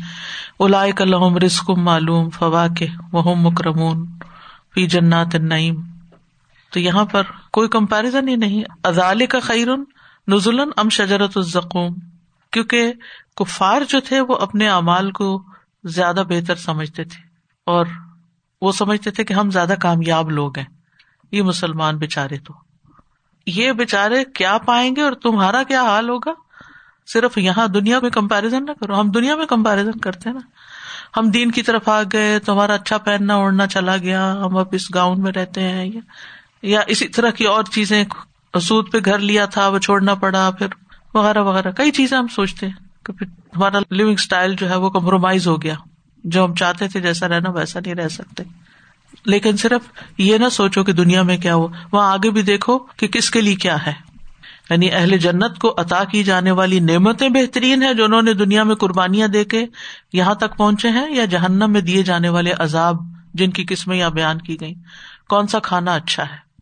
الاق 0.61 1.02
الحم 1.02 1.37
رسک 1.37 1.71
معلوم 1.71 2.31
فوا 2.31 2.67
کے 2.76 2.87
وہ 3.12 3.35
مکرمون 3.35 4.07
فی 4.75 4.87
جنات 4.87 5.35
نعیم 5.35 5.83
تو 6.73 6.81
یہاں 6.81 7.05
پر 7.05 7.23
کوئی 7.52 7.69
کمپیرزن 7.69 8.29
ہی 8.29 8.37
نہیں 8.37 8.62
ازال 8.85 9.26
کا 9.26 9.41
خیرن 9.41 9.85
نزول 10.29 10.61
ام 10.76 10.88
شجرت 10.88 11.37
الزقوم؟ 11.37 11.95
کیونکہ 12.52 12.93
کفار 13.37 13.83
جو 13.88 14.00
تھے 14.00 14.21
وہ 14.21 14.35
اپنے 14.35 14.69
اعمال 14.69 15.11
کو 15.11 15.43
زیادہ 15.85 16.23
بہتر 16.29 16.55
سمجھتے 16.55 17.05
تھے 17.05 17.21
اور 17.67 17.87
وہ 18.62 18.73
سمجھتے 18.73 19.11
تھے 19.11 19.25
کہ 19.25 19.35
ہم 19.35 19.50
زیادہ 19.50 19.75
کامیاب 19.81 20.31
لوگ 20.31 20.59
ہیں۔ 20.59 20.66
یہ 21.33 21.42
مسلمان 21.42 21.99
بےچارے 21.99 22.38
تو۔ 22.38 22.54
یہ 23.47 23.73
بےچارے 23.73 24.25
کیا 24.25 24.59
پائیں 24.59 24.97
گے 24.97 25.02
اور 25.02 25.12
تمہارا 25.12 25.62
کیا 25.62 25.83
حال 25.83 26.09
ہوگا؟ 26.09 26.33
صرف 27.07 27.38
یہاں 27.38 27.66
دنیا 27.66 28.00
میں 28.00 28.11
کمپیرزن 28.11 28.64
نہ 28.64 28.71
کرو۔ 28.81 29.00
ہم 29.00 29.11
دنیا 29.11 29.37
میں 29.37 29.47
کمپیرزن 29.47 29.99
کرتے 29.99 30.28
ہیں 30.28 30.35
نا۔ 30.35 30.40
ہم 31.16 31.31
دین 31.31 31.50
کی 31.50 31.62
طرف 31.62 31.88
آ 31.88 32.02
گئے، 32.12 32.38
تمہارا 32.38 32.75
اچھا 32.75 32.99
پہننا 32.99 33.35
اوڑھنا 33.35 33.66
چلا 33.66 33.97
گیا، 33.97 34.33
ہم 34.33 34.57
اب 34.57 34.66
اس 34.73 34.95
گاؤں 34.95 35.16
میں 35.16 35.33
رہتے 35.33 35.61
ہیں 35.61 35.90
یا 36.62 36.81
اسی 36.87 37.09
طرح 37.09 37.31
کی 37.31 37.45
اور 37.45 37.64
چیزیں، 37.64 38.04
سود 38.62 38.92
پہ 38.92 38.99
گھر 39.04 39.19
لیا 39.19 39.47
تھا، 39.47 39.69
وہ 39.69 39.78
چھوڑنا 39.78 40.14
پڑا، 40.14 40.50
پھر 40.59 40.66
وغیرہ 41.14 41.42
وغیرہ۔ 41.42 41.71
کئی 41.71 41.90
چیزیں 41.90 42.19
ہم 42.19 42.28
سوچتے 42.28 42.66
ہیں 42.66 43.04
کہ 43.07 43.12
پھر 43.12 43.26
ہمارا 43.57 43.78
لونگ 43.90 44.12
اسٹائل 44.12 44.54
جو 44.54 44.71
ہے 44.71 44.76
وہ 44.76 44.90
کمپرومائز 44.90 45.47
ہو 45.47 45.62
گیا۔ 45.62 45.75
جو 46.25 46.45
ہم 46.45 46.55
چاہتے 46.55 46.88
تھے 46.88 47.00
جیسا 47.00 47.29
رہنا 47.29 47.50
ویسا 47.50 47.81
نہیں 47.81 47.95
رہ 47.95 48.09
سکتے۔ 48.09 48.43
لیکن 49.25 49.57
صرف 49.57 49.83
یہ 50.19 50.38
نہ 50.38 50.49
سوچو 50.49 50.85
کہ 50.85 50.93
دنیا 50.93 51.23
میں 51.23 51.37
کیا 51.37 51.55
ہو، 51.55 51.69
وہاں 51.93 52.12
آگے 52.12 52.31
بھی 52.31 52.43
دیکھو 52.43 52.79
کہ 52.79 53.07
کس 53.07 53.31
کے 53.31 53.41
لیے 53.41 53.55
کیا 53.55 53.87
ہے۔ 53.87 54.12
یعنی 54.71 54.93
اہل 54.93 55.19
جنت 55.19 55.59
کو 55.59 55.75
عطا 55.79 56.05
کی 56.05 56.23
جانے 56.23 56.50
والی 56.50 56.81
نعمتیں 56.81 57.29
بہترین 57.29 57.83
ہے 57.83 57.95
جو 57.95 58.05
انہوں 58.05 58.23
نے 58.23 58.35
دنیا 58.35 58.62
میں 58.62 58.75
قربانیاں 58.75 59.29
دے 59.29 59.45
کے 59.45 59.67
یہاں 60.12 60.35
تک 60.35 60.57
پہنچے 60.57 60.88
ہیں 60.88 61.14
یا 61.14 61.25
جہنم 61.25 61.73
میں 61.73 61.81
دیے 61.81 62.02
جانے 62.02 62.29
والے 62.29 62.52
عذاب 62.59 62.97
جن 63.35 63.50
کی 63.50 63.64
قسمیں 63.69 63.97
یا 63.97 64.09
بیان 64.09 64.38
کی 64.38 64.61
گئی 64.61 64.75
کون 65.29 65.47
سا 65.47 65.59
کھانا 65.59 65.95
اچھا 65.95 66.23
ہے؟ 66.23 66.52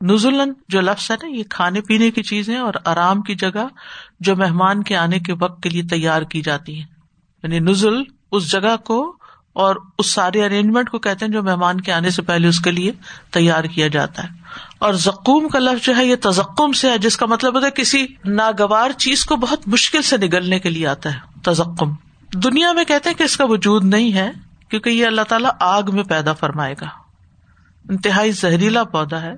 نزلن 0.00 0.52
جو 0.68 0.80
لفظ 0.80 1.10
ہے 1.10 1.16
نا، 1.22 1.38
یہ 1.38 1.42
کھانے 1.50 1.80
پینے 1.80 2.10
کی 2.10 2.22
چیزیں 2.22 2.58
اور 2.58 2.74
آرام 2.84 3.22
کی 3.22 3.34
جگہ 3.34 3.66
جو 4.20 4.36
مہمان 4.36 4.82
کے 4.82 4.96
آنے 4.96 5.18
کے 5.18 5.32
وقت 5.32 5.62
کے 5.62 5.68
لیے 5.68 5.82
تیار 5.82 6.22
کی 6.22 6.42
جاتی 6.42 6.80
ہے 6.80 6.84
یعنی 7.42 7.58
نزل 7.58 7.94
اس 8.32 8.50
جگہ 8.50 8.76
کو 8.76 9.16
اور 9.52 9.76
اس 9.98 10.12
سارے 10.12 10.46
ارینجمنٹ 10.46 10.90
کو 10.90 10.98
کہتے 10.98 11.24
ہیں 11.24 11.32
جو 11.32 11.42
مہمان 11.42 11.80
کے 11.80 11.92
آنے 11.92 12.10
سے 12.10 12.22
پہلے 12.22 12.48
اس 12.48 12.60
کے 12.60 12.70
لیے 12.70 12.92
تیار 13.30 13.64
کیا 13.64 13.88
جاتا 13.88 14.22
ہے۔ 14.22 14.28
اور 14.78 14.94
زکوم 14.94 15.48
کا 15.48 15.58
لفظ 15.58 15.84
جو 15.84 15.96
ہے 15.96 16.04
یہ 16.04 16.16
تزکم 16.20 16.72
سے 16.72 16.90
ہے، 16.90 16.98
جس 16.98 17.16
کا 17.16 17.26
مطلب 17.26 17.54
ہوتا 17.54 17.66
ہے 17.66 17.70
کسی 17.70 18.06
ناگوار 18.24 18.90
چیز 18.90 19.24
کو 19.24 19.36
بہت 19.36 19.68
مشکل 19.68 20.02
سے 20.02 20.16
نگلنے 20.16 20.58
کے 20.58 20.70
لیے 20.70 20.86
آتا 20.86 21.14
ہے۔ 21.14 21.18
تزکم 21.42 21.94
دنیا 22.34 22.72
میں 22.72 22.84
کہتے 22.84 23.08
ہیں 23.08 23.16
کہ 23.16 23.22
اس 23.22 23.36
کا 23.36 23.44
وجود 23.44 23.84
نہیں 23.84 24.12
ہے، 24.12 24.30
کیونکہ 24.68 24.90
یہ 24.90 25.06
اللہ 25.06 25.20
تعالیٰ 25.20 25.50
آگ 25.60 25.82
میں 25.92 26.02
پیدا 26.02 26.32
فرمائے 26.32 26.74
گا۔ 26.80 26.86
انتہائی 27.88 28.32
زہریلا 28.32 28.84
پودا 28.84 29.22
ہے، 29.22 29.32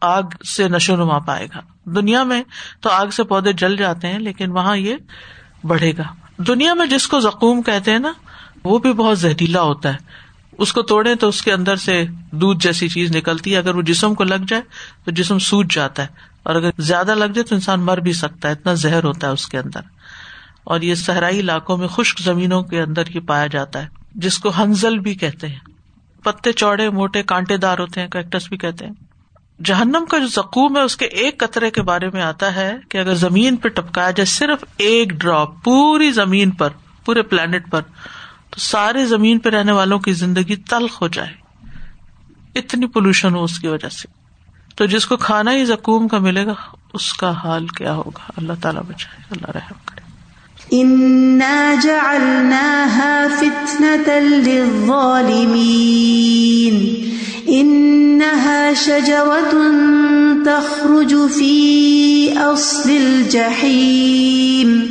آگ 0.00 0.22
سے 0.56 0.68
نشو 0.68 0.96
نما 0.96 1.18
پائے 1.18 1.46
گا۔ 1.54 1.60
دنیا 1.84 2.22
میں 2.22 2.42
تو 2.80 2.90
آگ 2.90 3.06
سے 3.06 3.24
پودے 3.24 3.52
جل 3.52 3.76
جاتے 3.76 4.08
ہیں، 4.08 4.18
لیکن 4.18 4.50
وہاں 4.50 4.76
یہ 4.76 4.96
بڑھے 5.64 5.92
گا۔ 5.98 6.17
دنیا 6.38 6.74
میں 6.74 6.86
جس 6.86 7.08
کو 7.08 7.20
زکوم 7.20 7.62
کہتے 7.62 7.90
ہیں 7.90 7.98
نا، 7.98 8.12
وہ 8.64 8.78
بھی 8.78 8.92
بہت 8.92 9.18
زہریلا 9.18 9.60
ہوتا 9.60 9.92
ہے۔ 9.92 9.98
اس 10.58 10.72
کو 10.72 10.82
توڑے 10.82 11.14
تو 11.14 11.28
اس 11.28 11.42
کے 11.42 11.52
اندر 11.52 11.76
سے 11.76 12.04
دودھ 12.30 12.58
جیسی 12.62 12.88
چیز 12.88 13.16
نکلتی 13.16 13.52
ہے۔ 13.52 13.56
اگر 13.56 13.74
وہ 13.74 13.82
جسم 13.82 14.14
کو 14.14 14.24
لگ 14.24 14.44
جائے 14.48 14.62
تو 15.04 15.10
جسم 15.10 15.38
سوج 15.38 15.66
جاتا 15.70 16.02
ہے۔ 16.02 16.06
اور 16.42 16.54
اگر 16.54 16.70
زیادہ 16.78 17.14
لگ 17.14 17.24
جائے 17.24 17.42
تو 17.42 17.54
انسان 17.54 17.80
مر 17.80 17.98
بھی 17.98 18.12
سکتا 18.12 18.48
ہے۔ 18.48 18.52
اتنا 18.52 18.74
زہر 18.74 19.04
ہوتا 19.04 19.26
ہے 19.26 19.32
اس 19.32 19.46
کے 19.46 19.58
اندر۔ 19.58 19.80
اور 20.64 20.80
یہ 20.80 20.94
صحرائی 20.94 21.40
علاقوں 21.40 21.76
میں 21.76 21.88
خشک 21.88 22.20
زمینوں 22.20 22.62
کے 22.62 22.82
اندر 22.82 23.02
یہ 23.14 23.20
پایا 23.20 23.46
جاتا 23.46 23.82
ہے، 23.82 23.88
جس 24.14 24.38
کو 24.38 24.50
ہنزل 24.58 24.98
بھی 24.98 25.14
کہتے 25.14 25.48
ہیں۔ 25.48 25.58
پتے 26.24 26.52
چوڑے 26.52 26.90
موٹے 26.90 27.22
کانٹے 27.22 27.56
دار 27.56 27.78
ہوتے 27.78 28.00
ہیں 28.00 28.08
کیکٹس 28.08 28.48
بھی 28.48 28.56
کہتے 28.56 28.86
ہیں۔ 28.86 28.92
جہنم 29.64 30.04
کا 30.10 30.18
جو 30.18 30.26
زکوم 30.26 30.76
ہے 30.76 30.82
اس 30.82 30.96
کے 30.96 31.06
ایک 31.06 31.38
قطرے 31.38 31.70
کے 31.70 31.82
بارے 31.82 32.10
میں 32.10 32.22
آتا 32.22 32.54
ہے 32.54 32.76
کہ 32.88 32.98
اگر 32.98 33.14
زمین 33.14 33.56
پہ 33.56 33.68
ٹپکایا 33.68 34.10
جائے 34.10 34.24
صرف 34.24 34.64
ایک 34.76 35.12
ڈراپ 35.12 35.64
پوری 35.64 36.12
زمین 36.12 36.50
پر، 36.50 36.68
پورے 37.04 37.22
پلانٹ 37.22 37.70
پر، 37.70 37.80
تو 38.50 38.60
سارے 38.60 39.06
زمین 39.06 39.38
پہ 39.38 39.48
رہنے 39.48 39.72
والوں 39.72 39.98
کی 39.98 40.12
زندگی 40.12 40.56
تلخ 40.56 41.02
ہو 41.02 41.08
جائے 41.08 41.32
اتنی 42.54 42.86
پولوشن 42.86 43.34
ہو 43.34 43.44
اس 43.44 43.58
کی 43.58 43.68
وجہ 43.68 43.88
سے۔ 43.88 44.08
تو 44.76 44.86
جس 44.86 45.06
کو 45.06 45.16
کھانا 45.16 45.52
ہی 45.52 45.64
زکوم 45.64 46.08
کا 46.08 46.18
ملے 46.18 46.46
گا، 46.46 46.54
اس 46.92 47.12
کا 47.12 47.30
حال 47.30 47.66
کیا 47.66 47.92
ہوگا؟ 47.92 48.30
اللہ 48.36 48.52
تعالیٰ 48.60 48.82
بچائے، 48.82 49.22
اللہ 49.30 49.50
رحم 49.50 49.78
کرے۔ 49.84 49.97
شجرة 58.74 59.54
تخرج 60.44 61.30
في 61.30 62.32
أصل 62.32 62.90
الجحيم 62.90 64.86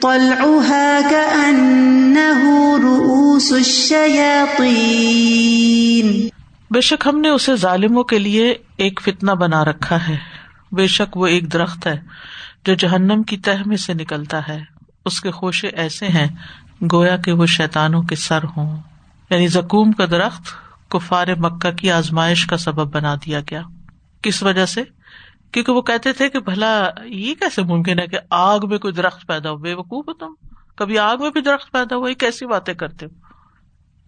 طلعها 0.00 1.10
كأنه 1.10 2.42
رؤوس 2.82 3.52
الشياطين 3.52 6.28
بے 6.70 6.80
شک 6.80 7.06
ہم 7.06 7.20
نے 7.20 7.28
اسے 7.28 7.56
ظالموں 7.56 8.04
کے 8.04 8.18
لیے 8.18 8.54
ایک 8.76 9.00
فتنا 9.04 9.34
بنا 9.34 9.64
رکھا 9.64 10.08
ہے۔ 10.08 10.16
بے 10.72 10.86
شک 10.86 11.16
وہ 11.16 11.26
ایک 11.26 11.52
درخت 11.52 11.86
ہے 11.86 12.00
جو 12.66 12.74
جہنم 12.74 13.22
کی 13.22 13.36
تہ 13.36 13.50
میں 13.66 13.76
سے 13.76 13.94
نکلتا 13.94 14.40
ہے۔ 14.48 14.77
اس 15.08 15.20
کے 15.20 15.30
خوشے 15.30 15.68
ایسے 15.68 16.06
ہیں 16.06 16.26
گویا 16.92 17.16
کہ 17.16 17.32
وہ 17.32 17.46
شیتانوں 17.46 18.02
کے 18.02 18.16
سر 18.16 18.44
ہوں۔ 18.56 18.76
یعنی 19.30 19.46
زکوم 19.46 19.92
کا 19.92 20.06
درخت 20.06 20.42
کفار 20.90 21.26
مکہ 21.36 21.70
کی 21.70 21.90
آزمائش 21.90 22.46
کا 22.46 22.56
سبب 22.56 22.94
بنا 22.94 23.14
دیا 23.14 23.40
گیا۔ 23.40 23.62
کس 24.22 24.42
وجہ 24.42 24.66
سے؟ 24.66 24.82
کیونکہ 25.52 25.72
وہ 25.72 25.82
کہتے 25.82 26.12
تھے 26.12 26.28
کہ 26.28 26.38
بھلا 26.38 26.90
یہ 27.04 27.34
کیسے 27.34 27.62
ممکن 27.62 27.98
ہے 27.98 28.06
کہ 28.06 28.18
آگ 28.30 28.58
میں 28.62 28.78
کوئی 28.78 28.94
درخت 28.94 29.26
پیدا 29.26 29.50
ہو؟ 29.50 29.56
بے 29.56 29.74
وقوف 29.74 30.08
ہو 30.08 30.12
تم۔ 30.12 30.46
کبھی 30.76 30.98
آگ 30.98 31.16
میں 31.20 31.30
بھی 31.30 31.40
درخت 31.40 31.72
پیدا 31.72 31.96
ہوا، 31.96 32.10
یہ 32.10 32.14
کیسی 32.14 32.46
باتیں 32.46 32.74
کرتے 32.74 33.06
ہو؟ 33.06 33.10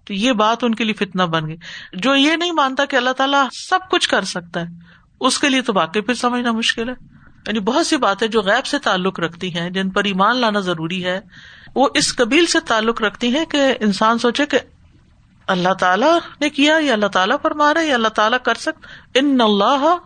تو 0.05 0.15
یہ 0.15 0.33
بات 0.33 0.65
ان 0.65 0.75
کے 0.75 0.85
لیے 0.85 0.95
فتنا 0.95 1.25
بن 1.25 1.49
گئی۔ 1.49 1.57
جو 1.93 2.17
یہ 2.17 2.37
نہیں 2.37 2.53
مانتا 2.53 2.85
کہ 2.85 2.97
اللہ 2.97 3.11
تعالیٰ 3.11 3.47
سب 3.53 3.79
کچھ 3.91 4.09
کر 4.09 4.25
سکتا 4.25 4.61
ہے، 4.61 4.67
اس 5.21 5.39
کے 5.39 5.49
لیے 5.49 5.63
تو 5.63 5.73
واقعی 5.75 6.01
پھر 6.01 6.15
سمجھنا 6.15 6.53
مشکل 6.53 6.89
ہے۔ 6.89 7.20
یعنی 7.47 7.61
بہت 7.61 7.87
سی 7.87 7.97
باتیں 7.97 8.29
جو 8.29 8.43
غیب 8.43 8.67
سے 8.67 8.79
تعلق 8.79 9.21
رکھتی 9.21 9.59
ہیں، 9.59 9.71
جن 9.71 9.91
پر 9.91 10.05
ایمان 10.05 10.37
لانا 10.37 10.61
ضروری 10.61 11.05
ہے، 11.05 11.21
وہ 11.75 11.89
اس 11.95 12.17
قبیل 12.17 12.47
سے 12.47 12.61
تعلق 12.61 13.03
رکھتی 13.03 13.37
ہیں 13.37 13.45
کہ 13.45 13.75
انسان 13.81 14.19
سوچے 14.19 14.47
کہ 14.47 14.59
اللہ 15.47 15.75
تعالیٰ 15.75 16.19
نے 16.41 16.51
کیا، 16.51 16.77
یا 16.81 16.93
اللہ 16.93 17.07
تعالیٰ 17.07 17.37
فرما 17.43 17.75
رہا 17.75 17.81
یا 17.81 17.95
اللہ 17.95 18.09
تعالیٰ 18.09 18.39
کر 18.43 18.55
سکتا۔ 18.55 18.89
ان 19.15 19.41
اللہ 19.41 19.97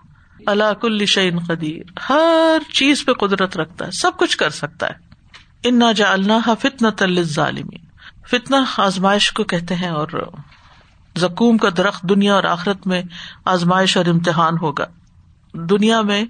اللہ 0.47 0.75
کل 0.81 1.07
شعین 1.07 1.39
قدیر۔ 1.39 1.99
ہر 2.09 2.73
چیز 2.73 3.05
پہ 3.05 3.13
قدرت 3.13 3.57
رکھتا 3.57 3.87
ہے، 3.87 3.91
سب 3.91 4.11
کچھ 4.17 4.37
کر 4.37 4.51
سکتا 4.51 4.89
ہے۔ 4.89 4.95
ان 5.65 5.83
جا 5.97 6.13
اللہ 6.13 6.51
فتن 6.61 7.23
ظالمین 7.23 7.85
فتنا 8.31 8.65
آزمائش 8.79 9.33
کو 9.33 9.45
کہتے 9.45 9.75
ہیں 9.75 9.89
اور 9.89 10.09
زکوم 11.17 11.59
کا 11.59 11.69
درخت 11.77 12.03
دنیا 12.03 12.35
اور 12.35 12.45
آخرت 12.45 12.87
میں 12.87 13.03
آزمائش 13.45 13.97
اور 13.97 14.07
امتحان 14.07 14.55
ہوگا۔ 14.63 14.85
دنیا 15.53 16.01
میں 16.01 16.25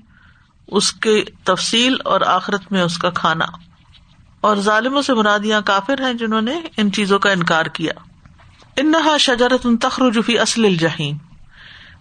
اس 0.68 0.92
کی 0.92 1.24
تفصیل 1.44 1.96
اور 2.05 2.20
آخرت 2.20 2.72
میں 2.72 2.83
اس 2.83 2.98
کا 2.98 3.11
کھانا۔ 3.11 3.44
اور 4.40 4.57
ظالموں 4.57 5.03
سے 5.03 5.14
مرادیاں 5.14 5.61
کافر 5.61 6.00
ہیں 6.00 6.14
جنہوں 6.14 6.42
نے 6.42 6.61
ان 6.77 6.92
چیزوں 6.92 7.18
کا 7.18 7.31
انکار 7.31 7.66
کیا۔ 7.66 7.92
انہا 8.77 9.16
شجرت 9.16 9.66
تخرجفی 9.81 10.38
اصل 10.38 10.64
الجہیم 10.64 11.16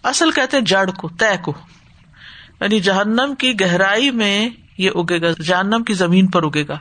اصل 0.04 0.32
کہتے 0.32 0.62
جڑ 0.62 0.90
کو، 0.90 1.10
طے 1.10 1.38
کو۔ 1.44 1.54
یعنی 2.62 2.80
جہنم 2.80 3.34
کی 3.40 3.60
گہرائی 3.62 4.12
میں 4.12 4.50
یہ 4.78 4.90
اگے 4.96 5.22
گا، 5.22 5.44
جہنم 5.44 5.84
کی 5.84 5.94
زمین 5.94 6.28
پر 6.28 6.44
اگے 6.44 6.68
گا۔ 6.68 6.78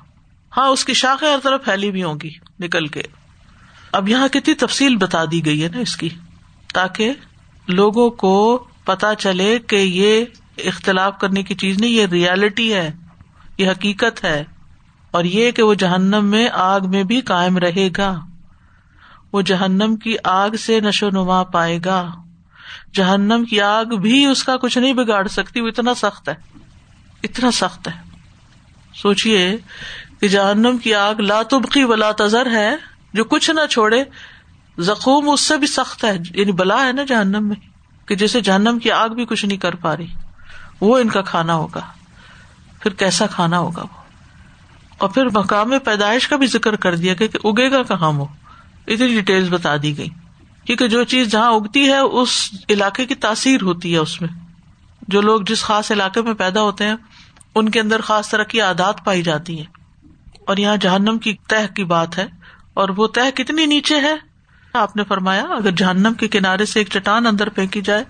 ہاں 0.57 0.67
اس 0.67 0.85
کی 0.85 0.95
شاخیں 0.95 1.33
ہر 1.33 1.39
طرف 1.43 1.65
پھیلی 1.65 1.91
بھی 1.91 2.03
ہوں 2.03 2.15
گی 2.23 2.31
نکل 2.61 2.87
کے۔ 2.87 3.03
اب 3.93 4.09
یہاں 4.09 4.29
کتنی 4.29 4.55
تفصیل 4.55 4.97
بتا 4.97 5.25
دی 5.31 5.47
گئی 5.47 5.65
ہے 5.65 5.69
نا 5.69 5.79
اس 5.79 5.97
کی، 5.97 6.09
تاکہ 6.75 7.13
لوگوں 7.69 8.11
کو 8.11 8.65
پتا 8.85 9.15
چلے 9.15 9.59
کہ 9.59 9.77
یہ 9.77 10.25
اختلاف 10.65 11.19
کرنے 11.19 11.43
کی 11.43 11.55
چیز 11.55 11.79
نہیں، 11.79 11.91
یہ 11.91 12.07
ریالٹی 12.07 12.75
ہے، 12.75 12.93
یہ 13.59 13.71
حقیقت 13.71 14.25
ہے۔ 14.25 14.45
اور 15.11 15.25
یہ 15.25 15.51
کہ 15.51 15.63
وہ 15.63 15.75
جہنم 15.75 16.25
میں 16.25 16.49
آگ 16.53 16.81
میں 16.85 17.05
بھی 17.05 17.21
قائم 17.21 17.59
رہے 17.59 17.89
گا۔ 17.99 18.21
وہ 19.33 19.43
جہنم 19.43 19.97
کی 19.97 20.17
آگ 20.25 20.51
سے 20.51 20.81
نشو 20.81 21.11
نما 21.11 21.43
پائے 21.43 21.79
گا۔ 21.85 22.11
جہنم 22.95 23.45
کی 23.45 23.61
آگ 23.61 23.85
بھی 23.85 24.25
اس 24.27 24.45
کا 24.45 24.57
کچھ 24.57 24.79
نہیں 24.79 24.93
بگاڑ 24.93 25.29
سکتی، 25.29 25.61
وہ 25.61 25.69
اتنا 25.69 25.95
سخت 25.95 26.29
ہے۔ 26.29 26.35
اتنا 27.23 27.51
سخت 27.51 27.89
ہے۔ 27.89 27.93
سوچیے 28.95 29.57
کہ 30.21 30.29
جہنم 30.29 30.79
کی 30.79 30.95
آگ 30.95 31.15
لاتبقی 31.15 31.85
ولا 31.85 32.11
تذر 32.13 32.51
ہے، 32.51 32.77
جو 33.13 33.25
کچھ 33.25 33.51
نہ 33.51 33.67
چھوڑے، 33.71 34.05
زخوم 34.79 35.31
اس 35.31 35.41
سے 35.41 35.57
بھی 35.57 35.67
سخت 35.67 36.05
ہے۔ 36.05 36.19
یعنی 36.35 36.53
بلا 36.53 36.87
ہے 36.87 36.93
نا 36.93 37.05
جہنم 37.05 37.49
میں، 37.49 37.57
کہ 38.09 38.15
جیسے 38.15 38.41
جہنم 38.41 38.79
کی 38.79 38.91
آگ 38.91 39.09
بھی 39.09 39.25
کچھ 39.25 39.47
نہیں 39.47 39.59
کر 39.59 39.75
پا 39.75 39.97
رہی۔ 39.97 40.07
وہ 40.83 40.99
ان 40.99 41.09
کا 41.09 41.23
کھانا 41.23 41.55
ہوگا۔ 41.55 41.81
پھر 42.81 42.93
کیسا 42.93 43.27
کھانا 43.27 43.59
ہوگا 43.59 43.83
وہ؟ 43.83 44.03
اور 44.99 45.09
پھر 45.09 45.27
مقام 45.35 45.79
پیدائش 45.79 46.29
کا 46.29 46.37
بھی 46.37 46.47
ذکر 46.47 46.77
کر 46.77 46.97
دیا 46.97 47.15
کہ 47.15 47.29
اگے 47.45 47.71
گا 47.71 47.83
کہاں 47.83 48.13
وہ؟ 48.13 48.25
اتنی 48.87 49.09
ڈیٹیل 49.09 49.49
بتا 49.49 49.77
دی 49.83 49.99
گئی۔ 49.99 50.09
کیونکہ 50.65 50.89
جو 50.89 51.05
چیز 51.05 51.29
جہاں 51.29 51.53
اگتی 51.53 51.89
ہے، 51.89 51.99
اس 51.99 52.51
علاقے 52.69 53.07
کی 53.07 53.15
تاثیر 53.15 53.63
ہوتی 53.63 53.93
ہے 53.93 53.99
اس 53.99 54.21
میں۔ 54.21 54.29
جو 55.09 55.21
لوگ 55.21 55.41
جس 55.41 55.63
خاص 55.63 55.91
علاقے 55.91 56.23
میں 56.23 56.35
پیدا 56.35 56.63
ہوتے 56.63 56.87
ہیں، 56.87 56.95
ان 57.55 57.69
کے 57.69 57.81
اندر 57.81 58.01
خاص 58.01 58.29
طرح 58.29 58.43
کی 58.43 58.61
عادات 58.61 59.05
پائی 59.05 59.23
جاتی 59.23 59.59
ہیں۔ 59.59 60.07
اور 60.47 60.57
یہاں 60.57 60.77
جہنم 60.77 61.19
کی 61.19 61.35
تہ 61.49 61.75
کی 61.75 61.85
بات 61.85 62.19
ہے۔ 62.19 62.27
اور 62.75 62.89
وہ 62.89 63.07
تہ 63.07 63.31
کتنی 63.37 63.67
نیچے 63.67 64.01
ہے؟ 64.01 64.15
آپ 64.73 64.97
نے 64.97 65.05
فرمایا، 65.05 65.43
اگر 65.43 65.71
جہنم 65.71 66.15
کے 66.15 66.29
کنارے 66.29 66.65
سے 66.65 66.81
ایک 66.81 66.89
چٹان 66.89 67.27
اندر 67.27 67.49
پھینکی 67.49 67.81
جائے 67.81 68.05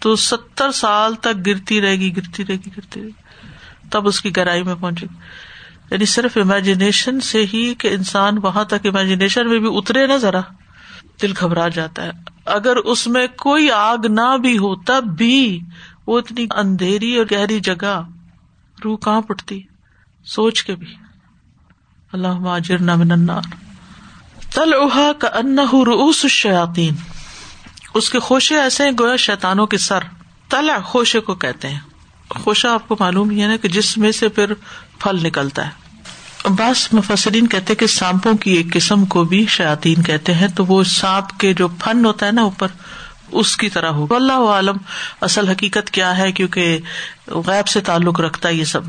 تو 0.00 0.16
ستر 0.16 0.70
سال 0.70 1.14
تک 1.14 1.46
گرتی 1.46 1.80
رہے 1.80 1.96
گی، 1.96 2.16
گرتی 2.16 2.46
رہے 2.46 2.54
گی، 2.54 2.70
گرتی 2.76 3.00
رہے 3.00 3.08
گی۔ 3.08 3.48
تب 3.90 4.06
اس 4.06 4.20
کی 4.20 4.36
گہرائی 4.36 4.62
میں 4.62 4.74
پہنچے 4.80 5.06
گی۔ 5.10 5.16
یعنی 5.90 6.04
صرف 6.04 6.36
امیجنیشن 6.36 7.20
سے 7.20 7.44
ہی 7.52 7.74
کہ 7.74 7.88
انسان 7.88 8.38
وہاں 8.42 8.64
تک 8.64 8.86
امیجنیشن 8.86 9.48
میں 9.48 9.58
بھی 9.58 9.68
اترے 9.70 10.06
نا 10.06 10.16
ذرا۔ 10.16 10.40
دل 11.22 11.32
گھبرا 11.40 11.68
جاتا 11.68 12.04
ہے۔ 12.04 12.10
اگر 12.44 12.76
اس 12.76 13.06
میں 13.06 13.26
کوئی 13.26 13.70
آگ 13.70 13.98
نہ 14.08 14.36
بھی 14.40 14.58
ہو، 14.58 14.76
تب 14.76 15.04
بھی 15.18 15.60
وہ 16.06 16.18
اتنی 16.18 16.46
اندھیری 16.50 17.16
اور 17.16 17.26
گہری 17.30 17.60
جگہ 17.60 18.02
روح 18.84 18.96
کہاں 18.96 19.20
پٹتی؟ 19.20 19.62
سوچ 20.24 20.64
کے 20.64 20.74
بھی۔ 20.74 20.94
اللہ 22.12 22.38
ماجر 22.38 22.76
النار۔ 22.88 23.42
تل 24.54 24.74
اوہا 24.74 25.12
کا 25.18 25.28
ان 25.28 25.58
روس 25.58 26.26
شیاتین 26.26 26.94
اس 27.98 28.10
کے 28.10 28.18
خوشے 28.18 28.60
ایسے 28.60 28.84
ہیں 28.84 28.90
گویا 29.00 29.16
شیتانوں 29.16 29.66
کے 29.66 29.78
سر۔ 29.78 29.98
تلا 30.48 30.78
خوشے 30.84 31.20
کو 31.20 31.34
کہتے 31.34 31.68
ہیں۔ 31.68 31.78
خوشا 32.30 32.72
آپ 32.72 32.88
کو 32.88 32.96
معلوم 33.00 33.30
ہی 33.30 33.42
ہے 33.42 33.46
نا 33.46 33.56
کہ 33.56 33.68
جس 33.68 33.98
میں 33.98 34.12
سے 34.12 34.28
پھر 34.28 34.54
پھل 34.98 35.26
نکلتا 35.26 35.66
ہے۔ 35.66 35.70
بعض 36.48 36.88
مفسرین 36.92 37.46
کہتے 37.46 37.74
کہ 37.74 37.86
سانپوں 37.86 38.34
کی 38.34 38.52
ایک 38.52 38.72
قسم 38.72 39.04
کو 39.04 39.24
بھی 39.24 39.46
شیاتین 39.48 40.02
کہتے 40.02 40.34
ہیں، 40.34 40.48
تو 40.48 40.64
وہ 40.64 40.82
سانپ 40.82 41.40
کے 41.40 41.54
جو 41.54 41.68
فن 41.84 42.04
ہوتا 42.04 42.26
ہے 42.26 42.32
نا 42.32 42.42
اوپر، 42.42 42.68
اس 43.32 43.56
کی 43.56 43.68
طرح 43.68 43.88
ہو 43.88 44.06
اللہ 44.10 44.32
عالم 44.32 44.76
اصل 45.20 45.48
حقیقت 45.48 45.90
کیا 45.90 46.18
ہے، 46.18 46.32
کیونکہ 46.32 46.78
غیب 47.26 47.68
سے 47.68 47.80
تعلق 47.80 48.20
رکھتا 48.20 48.48
ہے 48.48 48.54
یہ 48.54 48.64
سب۔ 48.64 48.80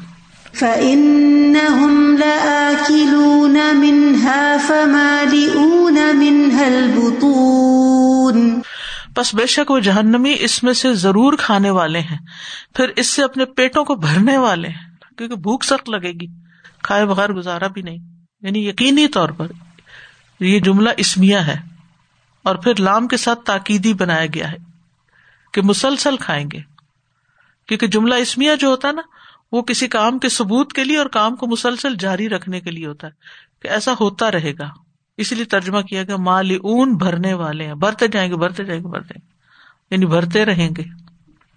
فَإِنَّهُمْ 0.53 2.19
لَآكِلُونَ 2.19 3.57
مِنْهَا 3.73 4.57
فَمَالِئُونَ 4.67 5.99
مِنْهَا 6.13 6.65
الْبُطُونَ۔ 6.65 8.59
بس 9.15 9.35
بے 9.35 9.45
شک 9.45 9.71
وہ 9.71 9.79
جہنمی 9.79 10.35
اس 10.39 10.63
میں 10.63 10.73
سے 10.73 10.93
ضرور 10.93 11.33
کھانے 11.39 11.69
والے 11.69 11.99
ہیں۔ 11.99 12.17
پھر 12.75 12.89
اس 12.95 13.07
سے 13.07 13.23
اپنے 13.23 13.45
پیٹوں 13.45 13.85
کو 13.85 13.95
بھرنے 13.95 14.37
والے 14.37 14.67
ہیں۔ 14.67 15.15
کیونکہ 15.17 15.35
بھوک 15.35 15.63
سخت 15.63 15.89
لگے 15.89 16.11
گی۔ 16.11 16.27
کھائے 16.83 17.05
بغیر 17.05 17.29
گزارا 17.29 17.67
بھی 17.67 17.81
نہیں۔ 17.81 17.97
یعنی 18.41 18.67
یقینی 18.67 19.07
طور 19.07 19.29
پر 19.29 19.47
یہ 20.39 20.59
جملہ 20.59 20.89
اسمیا 20.97 21.47
ہے۔ 21.47 21.57
اور 22.43 22.55
پھر 22.55 22.75
لام 22.79 23.07
کے 23.07 23.17
ساتھ 23.17 23.39
تاکیدی 23.45 23.93
بنایا 23.93 24.25
گیا 24.25 24.51
ہے 24.51 24.57
کہ 25.53 25.61
مسلسل 25.61 26.17
کھائیں 26.17 26.49
گے۔ 26.53 26.59
کیونکہ 27.67 27.87
جملہ 27.87 28.15
اسمیا 28.15 28.55
جو 28.55 28.67
ہوتا 28.67 28.87
ہے 28.87 28.93
نا، 28.93 29.01
وہ 29.51 29.61
کسی 29.61 29.87
کام 29.87 30.19
کے 30.19 30.29
ثبوت 30.29 30.73
کے 30.73 30.83
لیے 30.83 30.97
اور 30.97 31.05
کام 31.05 31.35
کو 31.35 31.47
مسلسل 31.47 31.95
جاری 31.95 32.29
رکھنے 32.29 32.61
کے 32.61 32.71
لیے 32.71 32.85
ہوتا 32.85 33.07
ہے 33.07 33.11
کہ 33.61 33.67
ایسا 33.67 33.93
ہوتا 33.99 34.31
رہے 34.31 34.53
گا۔ 34.59 34.88
اسی 35.19 35.35
لیے 35.35 35.45
ترجمہ 35.45 35.81
کیا 35.81 36.03
گیا 36.03 36.15
مالی 36.17 36.55
اون 36.55 36.97
بھرنے 36.97 37.33
والے 37.33 37.67
ہیں۔ 37.67 37.73
بھرتے 37.73 38.07
جائیں 38.07 38.31
گے، 38.31 38.35
بھرتے 38.35 38.63
جائیں 38.63 38.83
گے، 38.83 38.87
بھرتے 38.87 39.13
یعنی 39.91 40.05
بھرتے 40.05 40.45
رہیں 40.45 40.69
گے۔ 40.77 40.83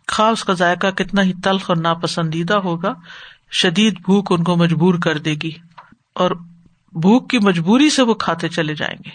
خاص 0.06 0.44
کا 0.44 0.52
ذائقہ 0.52 0.90
کتنا 0.90 1.22
ہی 1.22 1.32
تلخ 1.44 1.70
اور 1.70 1.76
ناپسندیدہ 1.76 2.54
ہوگا، 2.54 2.94
شدید 3.52 3.98
بھوک 4.04 4.32
ان 4.32 4.44
کو 4.44 4.56
مجبور 4.56 4.94
کر 4.94 5.18
دے 5.18 5.34
گی۔ 5.34 5.50
اور 6.14 6.30
بھوک 6.92 7.30
کی 7.30 7.38
مجبوری 7.38 7.90
سے 7.90 8.02
وہ 8.02 8.14
کھاتے 8.14 8.48
چلے 8.48 8.74
جائیں 8.74 8.98
گے۔ 9.04 9.10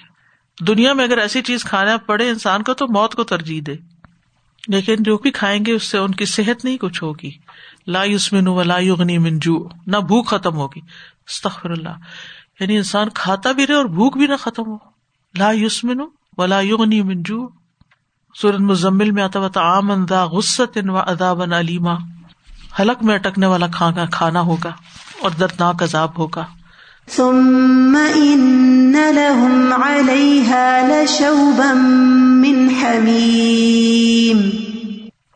دنیا 0.65 0.93
میں 0.93 1.03
اگر 1.03 1.17
ایسی 1.17 1.41
چیز 1.41 1.63
کھانا 1.63 1.97
پڑے 1.97 2.29
انسان 2.29 2.63
کو، 2.63 2.73
تو 2.73 2.88
موت 2.88 3.15
کو 3.15 3.23
ترجیح 3.23 3.62
دے۔ 3.67 3.75
لیکن 4.67 4.95
جو 4.99 5.17
بھی 5.17 5.31
کھائیں 5.31 5.65
گے، 5.65 5.71
اس 5.71 5.83
سے 5.83 5.97
ان 5.97 6.12
کی 6.12 6.25
صحت 6.25 6.65
نہیں 6.65 6.77
کچھ 6.77 7.03
ہوگی۔ 7.03 7.31
لا 7.88 8.03
یوسمن 8.03 8.47
و 8.47 8.63
لا 8.63 8.79
یغنی 8.79 9.17
منجو 9.17 9.67
نہ 9.88 9.97
بھوک 9.97 10.27
ختم 10.27 10.55
ہوگی۔ 10.55 10.79
استغفر 11.27 11.69
اللہ۔ 11.69 11.93
یعنی 12.60 12.78
انسان 12.78 13.10
کھاتا 13.10 13.52
بھی 13.52 13.67
رہے 13.67 13.74
اور 13.74 13.86
بھوک 13.86 14.17
بھی 14.17 14.28
نہ 14.28 14.36
ختم 14.39 14.63
ہو۔ 14.67 14.78
لا 15.38 15.52
یوسمن 15.52 16.02
و 16.38 16.46
لا 16.46 16.62
یغنی 16.62 17.02
منجو 17.02 17.48
سورت 18.41 18.60
مزمل 18.60 19.12
میں 19.12 19.24
آتا 19.24 19.39
ہوا 19.39 19.78
آمن 19.78 20.06
دا 20.10 20.26
غصت 20.26 20.78
و 20.89 20.98
ادابن 20.98 21.54
علیما 21.54 21.93
حلق 22.80 23.04
میں 23.04 23.15
اٹکنے 23.15 23.46
والا 23.46 23.67
کھانا 23.67 24.06
کھانا 24.06 24.41
ہوگا 24.41 24.72
اور 25.22 25.32
دردناک 25.32 25.84
عذاب 25.84 26.17
ہوگا۔ 26.17 26.46
ثم 27.10 27.98
ان 28.15 28.96
لهم 29.15 29.74
عليها 29.84 30.88
لشوبا 30.88 31.74
من 32.43 32.70
حميم 32.82 34.50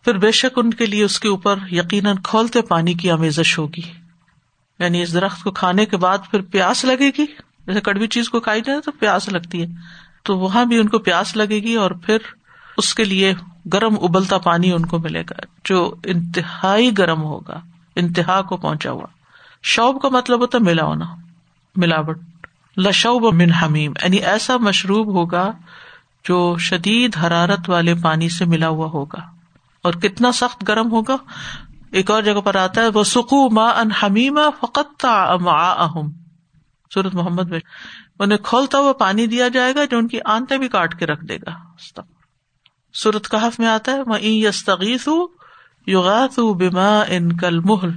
پھر 0.04 0.18
بے 0.18 0.32
شک 0.32 0.60
ان 0.60 0.74
کے 0.74 0.86
لیے 0.86 1.04
اس 1.04 1.20
کے 1.20 1.28
اوپر 1.28 1.56
یقیناً 1.72 2.16
کھولتے 2.24 2.62
پانی 2.62 2.94
کی 2.94 3.12
آمیزش 3.12 3.60
ہوگی۔ 3.60 4.01
یعنی 4.82 5.02
اس 5.02 5.14
درخت 5.14 5.44
کو 5.44 5.52
کھانے 5.52 5.86
کے 5.86 5.98
بعد 5.98 6.18
پھر 6.32 6.42
پیاس 6.42 6.86
لگے 6.86 7.10
گی؟ 7.18 7.26
جیسے 7.68 7.82
کڑوی 7.82 8.08
چیز 8.08 8.30
کو 8.30 8.40
کھائی 8.40 8.62
جائے 8.62 8.82
تو 8.82 8.92
پیاس 8.92 9.30
لگتی 9.30 9.62
ہے۔ 9.62 9.68
تو 10.24 10.38
وہاں 10.38 10.66
بھی 10.66 10.78
ان 10.78 10.90
کو 10.90 11.00
پیاس 11.00 11.36
لگے 11.36 11.60
گی 11.60 11.76
اور 11.76 11.92
پھر 11.92 12.18
اس 12.78 12.96
کے 12.96 13.04
لیے 13.04 13.34
گرم 13.74 13.96
ابلتا 14.02 14.38
پانی 14.38 14.72
ان 14.72 14.86
کو 14.86 15.00
ملے 15.00 15.22
گا، 15.22 15.42
جو 15.66 15.96
انتہائی 16.04 16.98
گرم 16.98 17.22
ہوگا، 17.24 17.60
انتہا 17.96 18.42
کو 18.42 18.58
پہنچا 18.58 18.92
ہوا۔ 18.92 19.06
شوب 19.64 20.02
کا 20.02 20.10
مطلب 20.10 20.40
ہوتا 20.40 20.58
ملا 20.58 20.84
ہونا، 20.84 21.06
ملاوٹ۔ 21.76 22.20
لشوب 22.78 23.34
من 23.34 23.52
حمیم 23.52 23.94
یعنی 24.02 24.18
ایسا 24.18 24.58
مشروب 24.58 25.08
ہوگا 25.08 25.52
جو 26.24 26.58
شدید 26.60 27.18
حرارت 27.18 27.70
والے 27.70 27.96
پانی 27.96 28.30
سے 28.30 28.46
ملا 28.46 28.68
ہوا 28.68 28.88
ہوگا۔ 28.88 29.20
اور 29.82 29.94
کتنا 29.94 30.32
سخت 30.32 30.68
گرم 30.68 30.92
ہوگا؟ 30.92 31.16
ایک 31.92 32.12
اور 32.12 32.24
جگہ 32.24 32.42
پر 32.42 32.56
آتا 32.56 32.82
ہے، 32.82 32.88
وہ 32.88 33.04
سکو 33.04 33.50
ما 33.50 33.70
ان 33.70 33.92
حمیم 33.92 34.40
فقت 34.60 35.06
سورت 36.92 37.16
محمد 37.16 37.50
میں 37.50 37.60
انہیں 38.20 38.38
کھولتا 38.38 38.78
ہوا 38.78 38.94
پانی 38.94 39.26
دیا 39.28 39.48
جائے 39.48 39.76
گا 39.76 39.86
جو 39.86 39.98
ان 39.98 40.08
کی 40.08 40.20
آنتے 40.26 40.58
بھی 40.58 40.68
کاٹ 40.68 41.00
کے 41.00 41.06
رکھ 41.06 41.26
دے 41.26 41.38
گا۔ 41.38 41.54
سورت 42.94 43.30
کہف 43.32 43.60
میں 43.60 43.68
آتا 43.68 43.92
ہے 43.92 43.98
میں 44.08 44.20
یستغیث 44.22 45.08
یغاث 45.88 46.40
بما 46.40 46.90
ان 47.08 47.38
کل 47.38 47.60
محل 47.60 47.92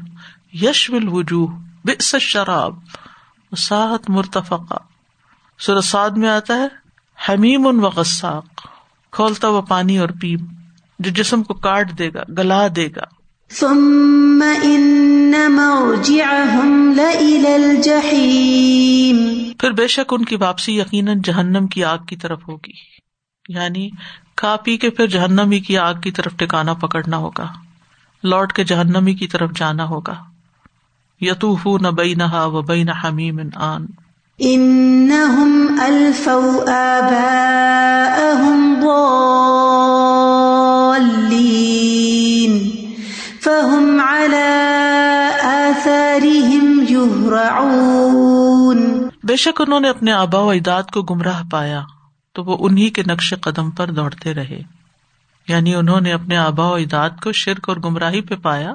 یش 0.53 0.91
وجوہ 0.91 1.47
بس 1.85 2.17
شراب 2.21 2.79
ساحت 3.57 4.11
مرتفقہ 4.11 4.79
سورت 5.59 5.85
سعد 5.85 6.11
میں 6.11 6.29
آتا 6.29 6.55
ہے، 6.55 6.69
حمیم 7.29 7.67
ان 7.67 7.81
و 7.85 7.91
کھولتا 9.13 9.49
ہوا 9.49 9.61
پانی 9.61 9.99
اور 9.99 10.09
پیم 10.21 10.39
جو 10.99 11.11
جسم 11.11 11.43
کو 11.43 11.55
کاٹ 11.55 11.99
دے 11.99 12.09
گا، 12.15 12.23
گلا 12.39 12.67
دے 12.77 12.89
گا۔ 12.97 13.05
ثم 13.51 14.45
ان 14.63 15.35
مرجعهم 15.49 16.93
لإلى 16.93 17.55
الجحیم 17.55 19.19
پھر 19.61 19.71
بے 19.71 19.87
شک 19.87 20.13
ان 20.13 20.25
کی 20.25 20.37
واپسی 20.37 20.79
یقیناً 20.79 21.21
جہنم 21.25 21.67
کی 21.67 21.85
آگ 21.85 21.99
کی 21.99 22.17
طرف 22.17 22.49
ہوگی. 22.49 22.73
یعنی 23.49 23.91
کھا 24.37 24.57
پی 24.57 24.77
کے 24.77 24.91
پھر 24.91 25.07
جہنمی 25.07 25.61
کی 25.61 25.79
آگ 25.79 25.95
کی 25.95 26.11
طرف 26.11 26.37
ٹکانا 26.37 26.75
پکڑنا 26.75 27.17
ہوگا. 27.17 27.47
لوٹ 28.23 28.53
کے 28.53 28.65
جہنمی 28.65 29.15
کی 29.15 29.27
طرف 29.27 29.51
جانا 29.57 29.85
ہوگا. 29.85 30.15
یتوف 31.21 31.67
نہ 31.81 31.89
بئی 31.89 32.15
نہ 32.15 32.47
و 32.47 32.63
بئی 32.63 32.83
نہ 32.83 32.91
حمیم 33.05 33.41
آن. 33.55 33.87
انہم 34.39 35.77
الفوا 35.81 36.73
آباءهم 36.99 38.75
ضالین. 41.21 42.84
فهم 43.45 44.01
على 44.01 44.73
آثارهم 45.43 46.85
يهرعون. 46.91 49.09
بے 49.25 49.37
شک 49.37 49.61
انہوں 49.61 49.81
نے 49.81 49.89
اپنے 49.89 50.13
آبا 50.13 50.39
و 50.39 50.51
اجداد 50.51 50.83
کو 50.83 51.03
گمراہ 51.03 51.43
پایا 51.51 51.83
تو 52.33 52.45
وہ 52.45 52.57
انہیں 52.61 52.91
کے 52.91 53.03
نقش 53.07 53.35
قدم 53.41 53.71
پر 53.71 53.91
دوڑتے 53.91 54.35
رہے۔ 54.35 54.63
یعنی 55.49 55.75
انہوں 55.75 56.01
نے 56.01 56.13
اپنے 56.13 56.37
آبا 56.37 56.65
و 56.65 56.75
اجداد 56.75 57.11
کو 57.23 57.33
شرک 57.33 57.69
اور 57.69 57.77
گمراہی 57.77 58.21
پہ 58.21 58.37
پایا 58.37 58.73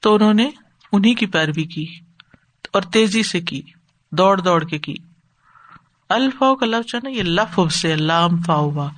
تو 0.00 0.14
انہوں 0.14 0.34
نے 0.34 0.50
انہیں 0.92 1.14
کی 1.14 1.26
پیروی 1.26 1.64
کی 1.64 1.86
اور 2.72 2.82
تیزی 2.82 3.22
سے 3.22 3.40
کی، 3.40 3.62
دوڑ 4.12 4.40
دوڑ 4.40 4.64
کے 4.64 4.78
کی۔ 4.78 4.94
الفا 6.08 6.54
کا 6.54 6.66
لفظ 6.66 6.94
ہے 6.94 7.00
نا، 7.02 7.10
یہ 7.10 7.22
لف 7.22 7.72
سے 7.72 7.96
لام 7.96 8.42
فا 8.42 8.54
ہوا۔ 8.54 8.88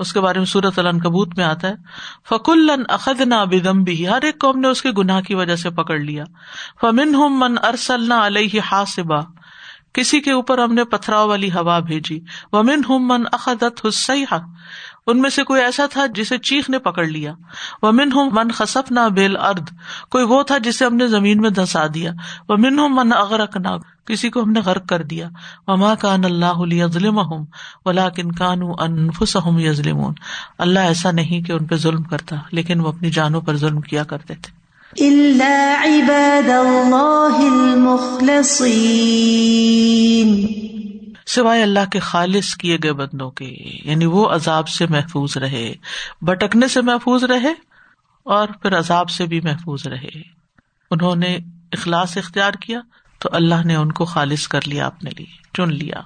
اس 0.00 0.12
کے 0.12 0.20
بارے 0.20 0.38
میں 0.38 0.46
سورت 0.46 0.76
کبوت 0.76 1.36
میں 1.36 1.44
آتا 1.44 1.68
ہے۔ 1.68 1.74
فکل 2.28 2.70
اخد 2.88 3.20
نہ 3.20 3.44
بدم 3.50 3.82
بھی 3.82 4.08
ہر 4.08 4.22
ایک 4.22 4.40
قوم 4.40 4.58
نے 4.58 4.68
اس 4.68 4.82
کے 4.82 4.90
گناہ 4.90 5.20
کی 5.20 5.34
وجہ 5.34 5.56
سے 5.56 5.70
پکڑ 5.70 5.98
لیا۔ 5.98 6.24
فمن 6.80 7.14
ہم 7.14 7.38
من 7.38 7.54
ارسل 7.62 8.08
نہ 8.08 8.14
علیہ 8.14 8.60
حاصبہ 8.72 9.20
کسی 9.92 10.20
کے 10.20 10.32
اوپر 10.32 10.58
ہم 10.58 10.74
نے 10.74 10.84
پتھراؤ 10.84 11.28
والی 11.28 11.50
ہوا 11.50 11.78
بھیجی۔ 11.78 12.20
ومن 12.52 12.80
ہم 12.88 13.08
من 13.08 13.22
اخدت 13.32 13.86
حسیہ 13.86 14.34
ان 15.06 15.20
میں 15.20 15.30
سے 15.30 15.44
کوئی 15.44 15.62
ایسا 15.62 15.86
تھا 15.86 16.06
جسے 16.06 16.38
چیخ 16.38 16.70
نے 16.70 16.78
پکڑ 16.78 17.06
لیا۔ 17.06 17.32
ومن 17.82 18.12
ہم 18.12 18.28
من 18.32 18.50
خسف 18.50 18.92
نہ 18.92 19.00
بیل 19.14 19.36
ارد 19.36 19.68
کوئی 20.10 20.24
وہ 20.24 20.42
تھا 20.42 20.58
جسے 20.58 20.84
ہم 20.84 20.96
نے 20.96 21.08
زمین 21.08 21.40
میں 21.40 21.50
دھسا 21.50 21.86
دیا۔ 21.94 22.12
ومن 22.48 22.78
ہم 22.78 22.96
من 22.96 23.12
اغرق 23.12 23.56
نہ 23.56 23.68
کسی 24.04 24.30
کو 24.30 24.42
ہم 24.42 24.50
نے 24.50 24.60
غرق 24.60 24.86
کر 24.86 25.02
دیا۔ 25.02 25.28
وما 25.66 25.94
کان 25.94 26.24
اللہ 26.24 26.86
ظلم 26.86 27.18
ہوں 27.18 27.46
ولا 27.86 28.08
کن 28.08 28.32
کان 28.32 28.60
انفس 28.78 29.36
ہم 29.36 29.58
یزلم 29.58 30.00
اللہ 30.58 30.80
ایسا 30.80 31.10
نہیں 31.10 31.46
کہ 31.46 31.52
ان 31.52 31.66
پہ 31.66 31.76
ظلم 31.76 32.02
کرتا، 32.02 32.36
لیکن 32.52 32.80
وہ 32.80 32.88
اپنی 32.88 33.10
جانوں 33.10 33.40
پر 33.40 33.56
ظلم 33.56 33.80
کیا 33.80 34.04
کرتے 34.04 34.34
تھے۔ 34.34 34.60
سوائے 41.34 41.62
اللہ 41.62 41.90
کے 41.92 41.98
خالص 41.98 42.54
کیے 42.54 42.78
گئے 42.82 42.92
بندوں 42.92 43.30
کے 43.30 43.56
یعنی 43.84 44.06
وہ 44.06 44.28
عذاب 44.28 44.68
سے 44.68 44.86
محفوظ 44.86 45.36
رہے، 45.36 45.74
بھٹکنے 46.22 46.68
سے 46.68 46.80
محفوظ 46.80 47.24
رہے 47.24 47.54
اور 48.22 48.48
پھر 48.48 48.78
عذاب 48.78 49.10
سے 49.10 49.26
بھی 49.26 49.40
محفوظ 49.40 49.86
رہے۔ 49.86 50.22
انہوں 50.90 51.16
نے 51.16 51.38
اخلاص 51.72 52.16
اختیار 52.16 52.52
کیا 52.52 52.80
تو 53.18 53.28
اللہ 53.32 53.64
نے 53.64 53.74
ان 53.74 53.92
کو 53.92 54.04
خالص 54.04 54.48
کر 54.48 54.60
لیا 54.66 54.86
اپنے 54.86 55.10
لیے 55.16 55.26
چن 55.54 55.74
لیا۔ 55.74 56.00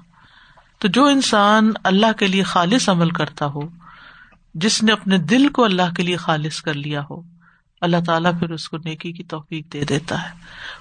تو 0.79 0.89
جو 0.89 1.05
انسان 1.05 1.73
اللہ 1.85 2.13
کے 2.19 2.27
لیے 2.27 2.43
خالص 2.43 2.89
عمل 2.89 3.11
کرتا 3.11 3.47
ہو، 3.47 3.61
جس 4.55 4.83
نے 4.83 4.93
اپنے 4.93 5.19
دل 5.19 5.49
کو 5.49 5.65
اللہ 5.65 5.95
کے 5.97 6.03
لیے 6.03 6.17
خالص 6.17 6.61
کر 6.61 6.75
لیا 6.75 7.03
ہو، 7.11 7.23
اللہ 7.81 7.97
تعالیٰ 8.07 8.39
پھر 8.39 8.51
اس 8.51 8.69
کو 8.69 8.77
نیکی 8.77 9.13
کی 9.13 9.23
توفیق 9.23 9.73
دے 9.73 9.85
دیتا 9.85 10.23
ہے 10.23 10.35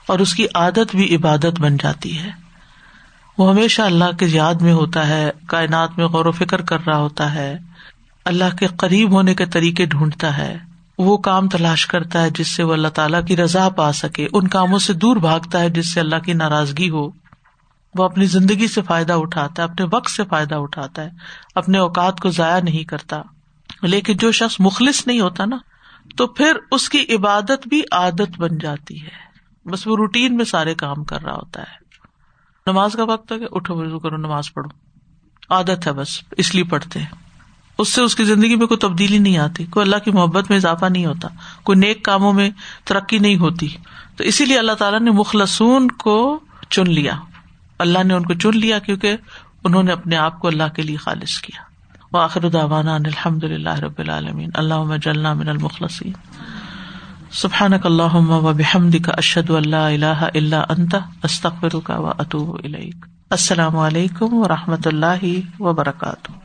اور 0.06 0.20
اس 0.20 0.34
کی 0.34 0.46
عادت 0.54 0.96
بھی 0.96 1.16
عبادت 1.16 1.60
بن 1.60 1.78
جاتی 1.78 2.20
ہے۔ 2.20 2.43
وہ 3.38 3.52
ہمیشہ 3.52 3.82
اللہ 3.82 4.18
کے 4.20 4.26
یاد 4.26 4.54
میں 4.54 4.74
ہوتا 4.74 5.08
ہے، 5.08 5.32
کائنات 5.48 5.90
میں 5.98 6.06
غور 6.06 6.26
و 6.26 6.32
فکر 6.32 6.62
کر 6.62 6.78
رہا 6.88 6.98
ہوتا 6.98 7.36
ہے۔ 7.36 7.58
اللہ 8.26 8.56
کے 8.60 8.68
قریب 8.68 9.12
ہونے 9.12 9.36
کے 9.36 9.46
طریقے 9.46 9.86
ڈھونڈتا 9.86 10.38
ہے۔ 10.38 10.58
وہ 10.98 11.18
کام 11.18 11.50
تلاش 11.50 11.88
کرتا 11.88 12.22
ہے 12.22 12.30
جس 12.30 12.48
سے 12.48 12.64
وہ 12.64 12.74
اللہ 12.74 12.88
تعالیٰ 12.88 13.26
کی 13.26 13.38
رضا 13.38 13.70
پا 13.70 13.92
سکے۔ 13.92 14.28
ان 14.34 14.48
کاموں 14.48 14.80
سے 14.80 14.94
دور 14.94 15.16
بھاگتا 15.16 15.60
ہے 15.60 15.70
جس 15.70 15.94
سے 15.94 16.00
اللہ 16.00 16.20
کی 16.20 16.34
ناراضگی 16.34 16.90
ہو۔ 16.90 17.10
وہ 17.96 18.04
اپنی 18.04 18.26
زندگی 18.26 18.68
سے 18.68 18.82
فائدہ 18.82 19.14
اٹھاتا 19.14 19.64
ہے، 19.64 19.68
اپنے 19.68 19.86
وقت 19.92 20.12
سے 20.12 20.24
فائدہ 20.24 20.56
اٹھاتا 20.56 21.04
ہے۔ 21.04 21.10
اپنے 21.56 21.78
اوقات 21.78 22.20
کو 22.20 22.30
ضائع 22.30 22.64
نہیں 22.64 22.84
کرتا۔ 22.84 23.22
لیکن 23.82 24.18
جو 24.18 24.32
شخص 24.32 24.56
مخلص 24.60 25.08
نہیں 25.08 25.20
ہوتا 25.20 25.46
نا، 25.46 25.58
تو 26.18 26.28
پھر 26.28 26.54
اس 26.72 26.90
کی 26.90 27.06
عبادت 27.16 27.68
بھی 27.68 27.82
عادت 27.92 28.40
بن 28.40 28.58
جاتی 28.58 29.02
ہے۔ 29.02 29.34
بس 29.70 29.88
وہ 29.88 29.96
روٹین 29.96 30.36
میں 30.36 30.46
سارے 30.46 30.76
کام 30.76 31.04
کر 31.04 31.24
رہا 31.24 31.36
ہوتا 31.36 31.62
ہے۔ 31.62 31.83
نماز 32.68 32.94
کا 32.94 33.04
وقت 33.04 33.32
ہے 33.32 33.40
کہ 33.40 33.46
اٹھو 33.52 33.76
وضو 33.76 34.00
کرو، 34.00 34.18
نماز 34.18 34.54
پڑھو۔ 34.54 34.70
عادت 35.54 35.88
ہے 35.88 35.94
بس، 35.94 36.22
اس 36.38 36.56
لیے 36.56 36.64
پڑھتے 36.64 37.00
ہیں۔ 37.00 37.06
اس 37.78 37.90
سے 37.90 38.02
اس 38.02 38.16
کی 38.16 38.24
زندگی 38.24 38.56
میں 38.56 38.68
کوئی 38.68 38.78
تبدیلی 38.78 39.18
نہیں 39.18 39.38
آتی، 39.38 39.66
کوئی 39.66 39.84
اللہ 39.86 39.96
کی 39.96 40.12
محبت 40.12 40.50
میں 40.50 40.58
اضافہ 40.58 40.86
نہیں 40.86 41.06
ہوتا، 41.06 41.28
کوئی 41.64 41.80
نیک 41.80 42.04
کاموں 42.04 42.34
میں 42.34 42.50
ترقی 42.84 43.18
نہیں 43.18 43.38
ہوتی۔ 43.38 43.68
تو 44.16 44.24
اسی 44.24 44.46
لیے 44.46 44.60
اللہ 44.60 44.72
تعالیٰ 44.72 45.00
نے 45.00 45.12
مخلصون 45.12 45.92
کو 45.92 46.40
چن 46.70 46.90
لیا۔ 46.90 47.14
اللہ 47.80 48.04
نے 48.04 48.14
ان 48.14 48.24
کو 48.24 48.34
چن 48.34 48.58
لیا 48.58 48.80
کیونکہ 48.80 49.18
انہوں 49.64 49.84
نے 49.84 49.92
اپنے 49.92 50.16
آپ 50.16 50.40
کو 50.40 50.48
اللہ 50.48 50.74
کے 50.76 50.82
لیے 50.82 50.96
خالص 50.96 51.42
کیا۔ 51.42 51.64
واخر 52.12 52.50
داوانا 52.50 52.96
الحمد 52.96 53.44
للہ 53.44 53.80
رب 53.80 53.94
العالمین۔ 53.98 54.50
اللہ 54.54 54.98
جلنا 55.02 55.34
من 55.34 55.50
المخلصین۔ 55.50 56.14
سبحان 57.34 57.72
اللہم 57.84 58.30
و 58.30 58.54
بحمدک 58.54 59.10
اشہد 59.18 59.50
اللہ 59.50 59.76
الہ 59.76 60.28
الا 60.34 60.64
انت، 60.70 60.96
استغفرک 61.24 61.92
و 61.98 62.08
اتوب 62.18 62.58
السلام 63.30 63.78
علیکم 63.78 64.28
و 64.32 64.48
رحمۃ 64.48 64.86
اللہ 64.86 65.26
وبرکاتہ۔ 65.60 66.43